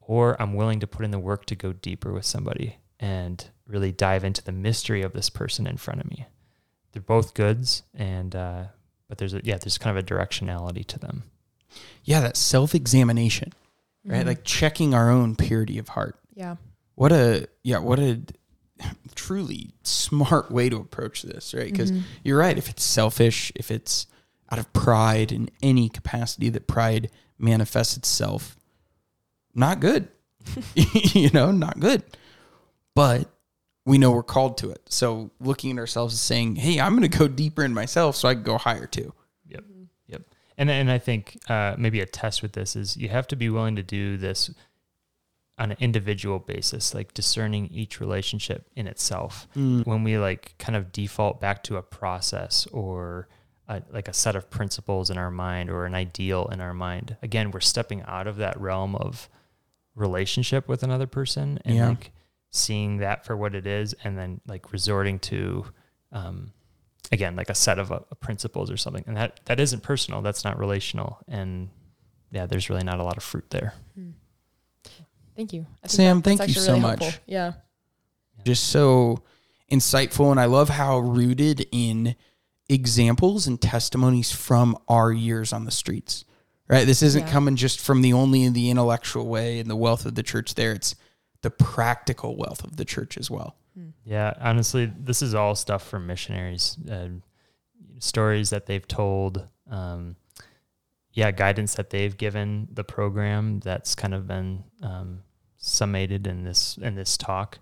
or 0.00 0.40
I'm 0.40 0.54
willing 0.54 0.80
to 0.80 0.86
put 0.86 1.04
in 1.04 1.10
the 1.10 1.18
work 1.18 1.46
to 1.46 1.54
go 1.56 1.72
deeper 1.72 2.12
with 2.12 2.24
somebody 2.24 2.76
and 2.98 3.44
really 3.66 3.92
dive 3.92 4.24
into 4.24 4.42
the 4.42 4.52
mystery 4.52 5.02
of 5.02 5.12
this 5.12 5.30
person 5.30 5.66
in 5.66 5.76
front 5.76 6.00
of 6.00 6.10
me. 6.10 6.26
They're 6.92 7.02
both 7.02 7.34
goods 7.34 7.82
and 7.94 8.34
uh 8.34 8.64
but 9.08 9.18
there's 9.18 9.34
a 9.34 9.40
yeah, 9.44 9.58
there's 9.58 9.78
kind 9.78 9.96
of 9.96 10.02
a 10.02 10.06
directionality 10.06 10.84
to 10.86 10.98
them. 10.98 11.22
Yeah, 12.04 12.20
that 12.20 12.36
self 12.36 12.74
examination, 12.74 13.52
right? 14.04 14.24
Mhm. 14.24 14.26
Like 14.26 14.44
checking 14.44 14.94
our 14.94 15.10
own 15.10 15.36
purity 15.36 15.78
of 15.78 15.88
heart. 15.88 16.18
Yeah. 16.34 16.56
What 16.96 17.12
a 17.12 17.46
yeah, 17.62 17.78
what 17.78 18.00
a 18.00 18.20
truly 19.14 19.70
smart 19.82 20.50
way 20.50 20.68
to 20.68 20.76
approach 20.76 21.22
this, 21.22 21.54
right? 21.54 21.70
Because 21.70 21.90
Mhm. 21.92 22.02
you're 22.24 22.38
right. 22.38 22.56
If 22.58 22.68
it's 22.68 22.84
selfish, 22.84 23.50
if 23.54 23.70
it's 23.70 24.06
out 24.50 24.58
of 24.58 24.72
pride 24.72 25.32
in 25.32 25.48
any 25.62 25.88
capacity 25.88 26.48
that 26.50 26.66
pride 26.66 27.10
manifests 27.38 27.96
itself, 27.96 28.56
not 29.54 29.80
good. 29.80 30.08
you 30.74 31.30
know, 31.30 31.50
not 31.50 31.80
good. 31.80 32.02
But 32.94 33.30
we 33.84 33.98
know 33.98 34.10
we're 34.12 34.22
called 34.22 34.58
to 34.58 34.70
it. 34.70 34.82
So 34.88 35.30
looking 35.40 35.72
at 35.72 35.78
ourselves 35.78 36.14
and 36.14 36.18
saying, 36.18 36.56
"Hey, 36.56 36.80
I'm 36.80 36.96
going 36.96 37.08
to 37.10 37.18
go 37.18 37.28
deeper 37.28 37.64
in 37.64 37.72
myself, 37.74 38.16
so 38.16 38.28
I 38.28 38.34
can 38.34 38.42
go 38.42 38.58
higher 38.58 38.86
too." 38.86 39.12
Yep. 39.48 39.64
Yep. 40.08 40.22
And 40.58 40.70
and 40.70 40.90
I 40.90 40.98
think 40.98 41.38
uh, 41.48 41.74
maybe 41.78 42.00
a 42.00 42.06
test 42.06 42.42
with 42.42 42.52
this 42.52 42.76
is 42.76 42.96
you 42.96 43.08
have 43.08 43.26
to 43.28 43.36
be 43.36 43.48
willing 43.50 43.76
to 43.76 43.82
do 43.82 44.16
this 44.16 44.50
on 45.58 45.70
an 45.70 45.76
individual 45.80 46.38
basis, 46.38 46.94
like 46.94 47.14
discerning 47.14 47.66
each 47.68 47.98
relationship 48.00 48.66
in 48.76 48.86
itself. 48.86 49.48
Mm. 49.56 49.86
When 49.86 50.04
we 50.04 50.18
like 50.18 50.54
kind 50.58 50.76
of 50.76 50.92
default 50.92 51.40
back 51.40 51.62
to 51.64 51.76
a 51.76 51.82
process 51.82 52.66
or 52.72 53.28
a, 53.68 53.82
like 53.90 54.06
a 54.08 54.12
set 54.12 54.36
of 54.36 54.50
principles 54.50 55.08
in 55.10 55.16
our 55.16 55.30
mind 55.30 55.70
or 55.70 55.86
an 55.86 55.94
ideal 55.94 56.46
in 56.52 56.60
our 56.60 56.74
mind, 56.74 57.16
again, 57.22 57.50
we're 57.50 57.60
stepping 57.60 58.02
out 58.02 58.26
of 58.26 58.36
that 58.36 58.60
realm 58.60 58.94
of 58.96 59.28
relationship 59.94 60.68
with 60.68 60.82
another 60.82 61.06
person 61.06 61.58
and 61.64 61.74
Yeah. 61.76 61.88
like 61.88 62.12
seeing 62.50 62.98
that 62.98 63.24
for 63.24 63.36
what 63.36 63.54
it 63.54 63.66
is, 63.66 63.94
and 64.04 64.16
then 64.16 64.40
like 64.46 64.72
resorting 64.72 65.18
to, 65.18 65.66
um, 66.12 66.52
again, 67.12 67.34
like 67.36 67.50
a 67.50 67.54
set 67.54 67.78
of 67.78 67.90
uh, 67.92 67.98
principles 68.20 68.70
or 68.70 68.76
something, 68.76 69.04
and 69.06 69.16
that 69.16 69.40
that 69.46 69.58
isn't 69.60 69.82
personal. 69.82 70.22
That's 70.22 70.44
not 70.44 70.58
relational, 70.58 71.18
and 71.28 71.70
yeah, 72.30 72.46
there's 72.46 72.68
really 72.70 72.84
not 72.84 72.98
a 73.00 73.02
lot 73.02 73.16
of 73.16 73.22
fruit 73.22 73.48
there. 73.50 73.74
Thank 75.36 75.52
you. 75.52 75.66
I 75.84 75.86
Sam, 75.88 76.16
that- 76.18 76.24
thank 76.24 76.40
you 76.40 76.44
actually 76.44 76.62
so 76.64 76.72
really 76.72 76.80
much. 76.82 77.00
helpful. 77.02 77.22
Yeah. 77.26 77.52
just 78.44 78.64
so 78.68 79.22
insightful 79.72 80.30
and 80.30 80.38
i 80.38 80.44
love 80.44 80.68
how 80.68 80.98
rooted 80.98 81.66
in 81.72 82.14
examples 82.68 83.46
and 83.48 83.60
testimonies 83.60 84.30
from 84.30 84.76
our 84.88 85.10
years 85.12 85.52
on 85.52 85.64
the 85.64 85.70
streets 85.72 86.24
right 86.68 86.86
this 86.86 87.02
isn't 87.02 87.26
Yeah. 87.26 87.32
coming 87.32 87.56
just 87.56 87.80
from 87.80 88.02
the 88.02 88.12
only 88.12 88.44
in 88.44 88.52
the 88.52 88.70
intellectual 88.70 89.26
way 89.26 89.58
and 89.58 89.68
the 89.68 89.74
wealth 89.74 90.06
of 90.06 90.14
the 90.14 90.22
church 90.22 90.54
there 90.54 90.72
it's 90.72 90.94
the 91.42 91.50
practical 91.50 92.36
wealth 92.36 92.62
of 92.64 92.76
the 92.76 92.84
church 92.84 93.18
as 93.18 93.30
well 93.30 93.56
Yeah, 94.04 94.32
honestly, 94.40 94.86
this 94.98 95.20
is 95.20 95.34
all 95.34 95.54
stuff 95.54 95.82
from 95.86 96.06
missionaries, 96.06 96.78
uh, 96.90 97.08
stories 97.98 98.48
that 98.50 98.64
they've 98.66 98.86
told. 98.88 99.46
Um, 99.70 100.16
yeah, 101.12 101.30
guidance 101.30 101.74
that 101.74 101.90
they've 101.90 102.16
given 102.16 102.68
the 102.72 102.84
program 102.84 103.60
that's 103.60 103.94
kind 103.94 104.14
of 104.14 104.26
been 104.26 104.64
um, 104.82 105.22
summated 105.66 106.26
in 106.26 106.44
this 106.44 106.78
in 106.78 106.94
this 106.94 107.16
talk. 107.16 107.58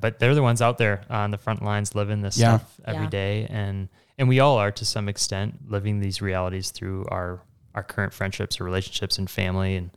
But 0.00 0.18
they're 0.18 0.34
the 0.34 0.42
ones 0.42 0.62
out 0.62 0.78
there 0.78 1.02
on 1.10 1.30
the 1.32 1.38
front 1.38 1.62
lines 1.62 1.94
living 1.94 2.22
this 2.22 2.38
Yeah. 2.38 2.58
stuff 2.58 2.80
every 2.84 3.04
Yeah. 3.04 3.10
day, 3.10 3.46
and 3.50 3.88
and 4.18 4.28
we 4.28 4.38
all 4.40 4.56
are 4.58 4.70
to 4.70 4.84
some 4.84 5.08
extent 5.08 5.68
living 5.70 6.00
these 6.00 6.22
realities 6.22 6.70
through 6.70 7.06
our 7.08 7.42
our 7.74 7.82
current 7.82 8.12
friendships 8.12 8.60
or 8.60 8.64
relationships 8.64 9.18
and 9.18 9.28
family 9.30 9.76
and 9.76 9.90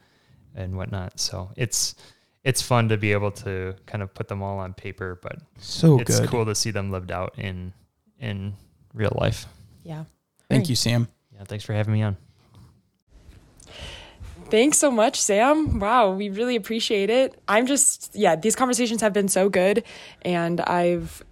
and 0.55 0.75
whatnot. 0.77 1.19
So 1.19 1.51
it's 1.55 1.95
it's 2.43 2.61
fun 2.61 2.89
to 2.89 2.97
be 2.97 3.13
able 3.13 3.31
to 3.31 3.75
kind 3.85 4.01
of 4.03 4.13
put 4.13 4.27
them 4.27 4.41
all 4.43 4.59
on 4.59 4.73
paper, 4.73 5.17
but 5.21 5.37
so 5.59 5.99
it's 5.99 6.19
good 6.19 6.29
cool 6.29 6.45
to 6.45 6.55
see 6.55 6.71
them 6.71 6.91
lived 6.91 7.11
out 7.11 7.37
in 7.37 7.73
in 8.19 8.53
real 8.93 9.15
life. 9.19 9.45
Yeah. 9.83 10.05
thank 10.49 10.63
Very- 10.65 10.69
you 10.71 10.75
sam 10.75 11.07
Yeah, 11.35 11.43
thanks 11.45 11.63
for 11.65 11.73
having 11.73 11.93
me 11.93 12.01
on. 12.03 12.17
Thanks 14.49 14.77
so 14.77 14.91
much, 14.91 15.19
Sam. 15.19 15.79
Wow, 15.79 16.13
we 16.13 16.29
really 16.29 16.55
appreciate 16.55 17.09
it. 17.09 17.41
I'm 17.47 17.65
just, 17.65 18.11
yeah, 18.13 18.35
these 18.35 18.55
conversations 18.55 19.01
have 19.01 19.11
been 19.11 19.27
so 19.27 19.49
good, 19.49 19.83
and 20.21 20.61
I've 20.61 21.23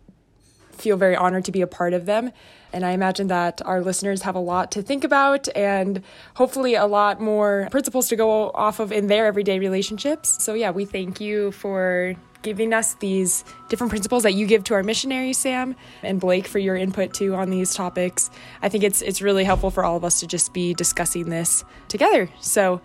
feel 0.81 0.97
very 0.97 1.15
honored 1.15 1.45
to 1.45 1.51
be 1.51 1.61
a 1.61 1.67
part 1.67 1.93
of 1.93 2.05
them. 2.05 2.31
And 2.73 2.85
I 2.85 2.91
imagine 2.91 3.27
that 3.27 3.61
our 3.65 3.81
listeners 3.81 4.23
have 4.23 4.35
a 4.35 4.39
lot 4.39 4.71
to 4.71 4.81
think 4.81 5.03
about 5.03 5.47
and 5.55 6.01
hopefully 6.35 6.75
a 6.75 6.85
lot 6.85 7.21
more 7.21 7.67
principles 7.69 8.07
to 8.09 8.15
go 8.15 8.49
off 8.51 8.79
of 8.79 8.91
in 8.91 9.07
their 9.07 9.27
everyday 9.27 9.59
relationships. 9.59 10.43
So, 10.43 10.53
yeah, 10.53 10.71
we 10.71 10.85
thank 10.85 11.21
you 11.21 11.51
for 11.51 12.15
giving 12.41 12.73
us 12.73 12.95
these 12.95 13.43
different 13.69 13.91
principles 13.91 14.23
that 14.23 14.33
you 14.33 14.47
give 14.47 14.63
to 14.63 14.73
our 14.73 14.83
missionaries, 14.83 15.37
Sam, 15.37 15.75
and 16.01 16.19
Blake 16.19 16.47
for 16.47 16.57
your 16.57 16.75
input 16.75 17.13
too 17.13 17.35
on 17.35 17.51
these 17.51 17.75
topics. 17.75 18.31
I 18.63 18.69
think 18.69 18.83
it's 18.83 19.01
it's 19.03 19.21
really 19.21 19.43
helpful 19.43 19.69
for 19.69 19.83
all 19.83 19.95
of 19.95 20.03
us 20.03 20.19
to 20.21 20.27
just 20.27 20.51
be 20.53 20.73
discussing 20.73 21.29
this 21.29 21.63
together. 21.87 22.29
So, 22.39 22.81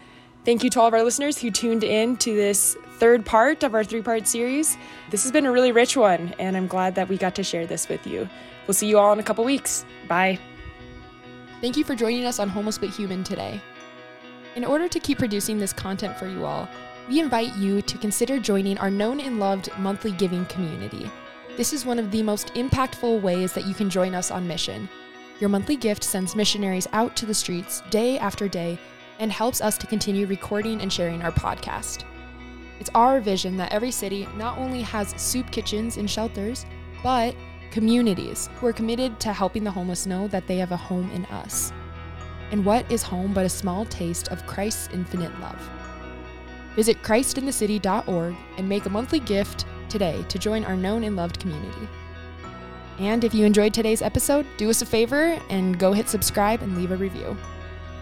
thank 0.46 0.62
you 0.62 0.70
to 0.70 0.80
all 0.80 0.86
of 0.86 0.94
our 0.94 1.02
listeners 1.02 1.36
who 1.38 1.50
tuned 1.50 1.82
in 1.82 2.16
to 2.16 2.32
this 2.32 2.76
third 2.98 3.26
part 3.26 3.64
of 3.64 3.74
our 3.74 3.82
three-part 3.82 4.28
series. 4.28 4.78
This 5.10 5.24
has 5.24 5.32
been 5.32 5.44
a 5.44 5.50
really 5.50 5.72
rich 5.72 5.96
one, 5.96 6.32
and 6.38 6.56
I'm 6.56 6.68
glad 6.68 6.94
that 6.94 7.08
we 7.08 7.18
got 7.18 7.34
to 7.34 7.42
share 7.42 7.66
this 7.66 7.88
with 7.88 8.06
you. 8.06 8.28
We'll 8.66 8.74
see 8.74 8.86
you 8.86 8.96
all 8.96 9.12
in 9.12 9.18
a 9.18 9.24
couple 9.24 9.44
weeks. 9.44 9.84
Bye. 10.06 10.38
Thank 11.60 11.76
you 11.76 11.82
for 11.82 11.96
joining 11.96 12.26
us 12.26 12.38
on 12.38 12.48
Homeless 12.48 12.78
But 12.78 12.90
Human 12.90 13.24
today. 13.24 13.60
In 14.54 14.64
order 14.64 14.86
to 14.86 15.00
keep 15.00 15.18
producing 15.18 15.58
this 15.58 15.72
content 15.72 16.16
for 16.16 16.28
you 16.28 16.44
all, 16.44 16.68
we 17.08 17.18
invite 17.18 17.56
you 17.56 17.82
to 17.82 17.98
consider 17.98 18.38
joining 18.38 18.78
our 18.78 18.90
known 18.90 19.18
and 19.18 19.40
loved 19.40 19.76
monthly 19.78 20.12
giving 20.12 20.46
community. 20.46 21.10
This 21.56 21.72
is 21.72 21.84
one 21.84 21.98
of 21.98 22.12
the 22.12 22.22
most 22.22 22.54
impactful 22.54 23.20
ways 23.20 23.52
that 23.54 23.66
you 23.66 23.74
can 23.74 23.90
join 23.90 24.14
us 24.14 24.30
on 24.30 24.46
mission. 24.46 24.88
Your 25.40 25.50
monthly 25.50 25.76
gift 25.76 26.04
sends 26.04 26.36
missionaries 26.36 26.86
out 26.92 27.16
to 27.16 27.26
the 27.26 27.34
streets 27.34 27.82
day 27.90 28.16
after 28.16 28.46
day 28.46 28.78
and 29.18 29.32
helps 29.32 29.60
us 29.60 29.78
to 29.78 29.86
continue 29.86 30.26
recording 30.26 30.80
and 30.80 30.92
sharing 30.92 31.22
our 31.22 31.32
podcast. 31.32 32.04
It's 32.80 32.90
our 32.94 33.20
vision 33.20 33.56
that 33.56 33.72
every 33.72 33.90
city 33.90 34.28
not 34.36 34.58
only 34.58 34.82
has 34.82 35.20
soup 35.20 35.50
kitchens 35.50 35.96
and 35.96 36.10
shelters, 36.10 36.66
but 37.02 37.34
communities 37.70 38.48
who 38.56 38.66
are 38.66 38.72
committed 38.72 39.18
to 39.20 39.32
helping 39.32 39.64
the 39.64 39.70
homeless 39.70 40.06
know 40.06 40.28
that 40.28 40.46
they 40.46 40.56
have 40.58 40.72
a 40.72 40.76
home 40.76 41.10
in 41.12 41.24
us. 41.26 41.72
And 42.50 42.64
what 42.64 42.90
is 42.90 43.02
home 43.02 43.32
but 43.32 43.44
a 43.44 43.48
small 43.48 43.84
taste 43.86 44.28
of 44.28 44.46
Christ's 44.46 44.88
infinite 44.92 45.38
love? 45.40 45.70
Visit 46.74 47.02
christinthecity.org 47.02 48.36
and 48.58 48.68
make 48.68 48.86
a 48.86 48.90
monthly 48.90 49.20
gift 49.20 49.64
today 49.88 50.24
to 50.28 50.38
join 50.38 50.64
our 50.64 50.76
known 50.76 51.04
and 51.04 51.16
loved 51.16 51.40
community. 51.40 51.88
And 52.98 53.24
if 53.24 53.34
you 53.34 53.44
enjoyed 53.44 53.74
today's 53.74 54.02
episode, 54.02 54.46
do 54.56 54.70
us 54.70 54.82
a 54.82 54.86
favor 54.86 55.40
and 55.50 55.78
go 55.78 55.92
hit 55.92 56.08
subscribe 56.08 56.62
and 56.62 56.76
leave 56.76 56.92
a 56.92 56.96
review. 56.96 57.36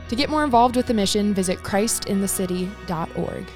To 0.08 0.16
get 0.16 0.28
more 0.30 0.44
involved 0.44 0.76
with 0.76 0.86
the 0.86 0.94
mission, 0.94 1.32
visit 1.34 1.58
christinthecity.org. 1.60 3.46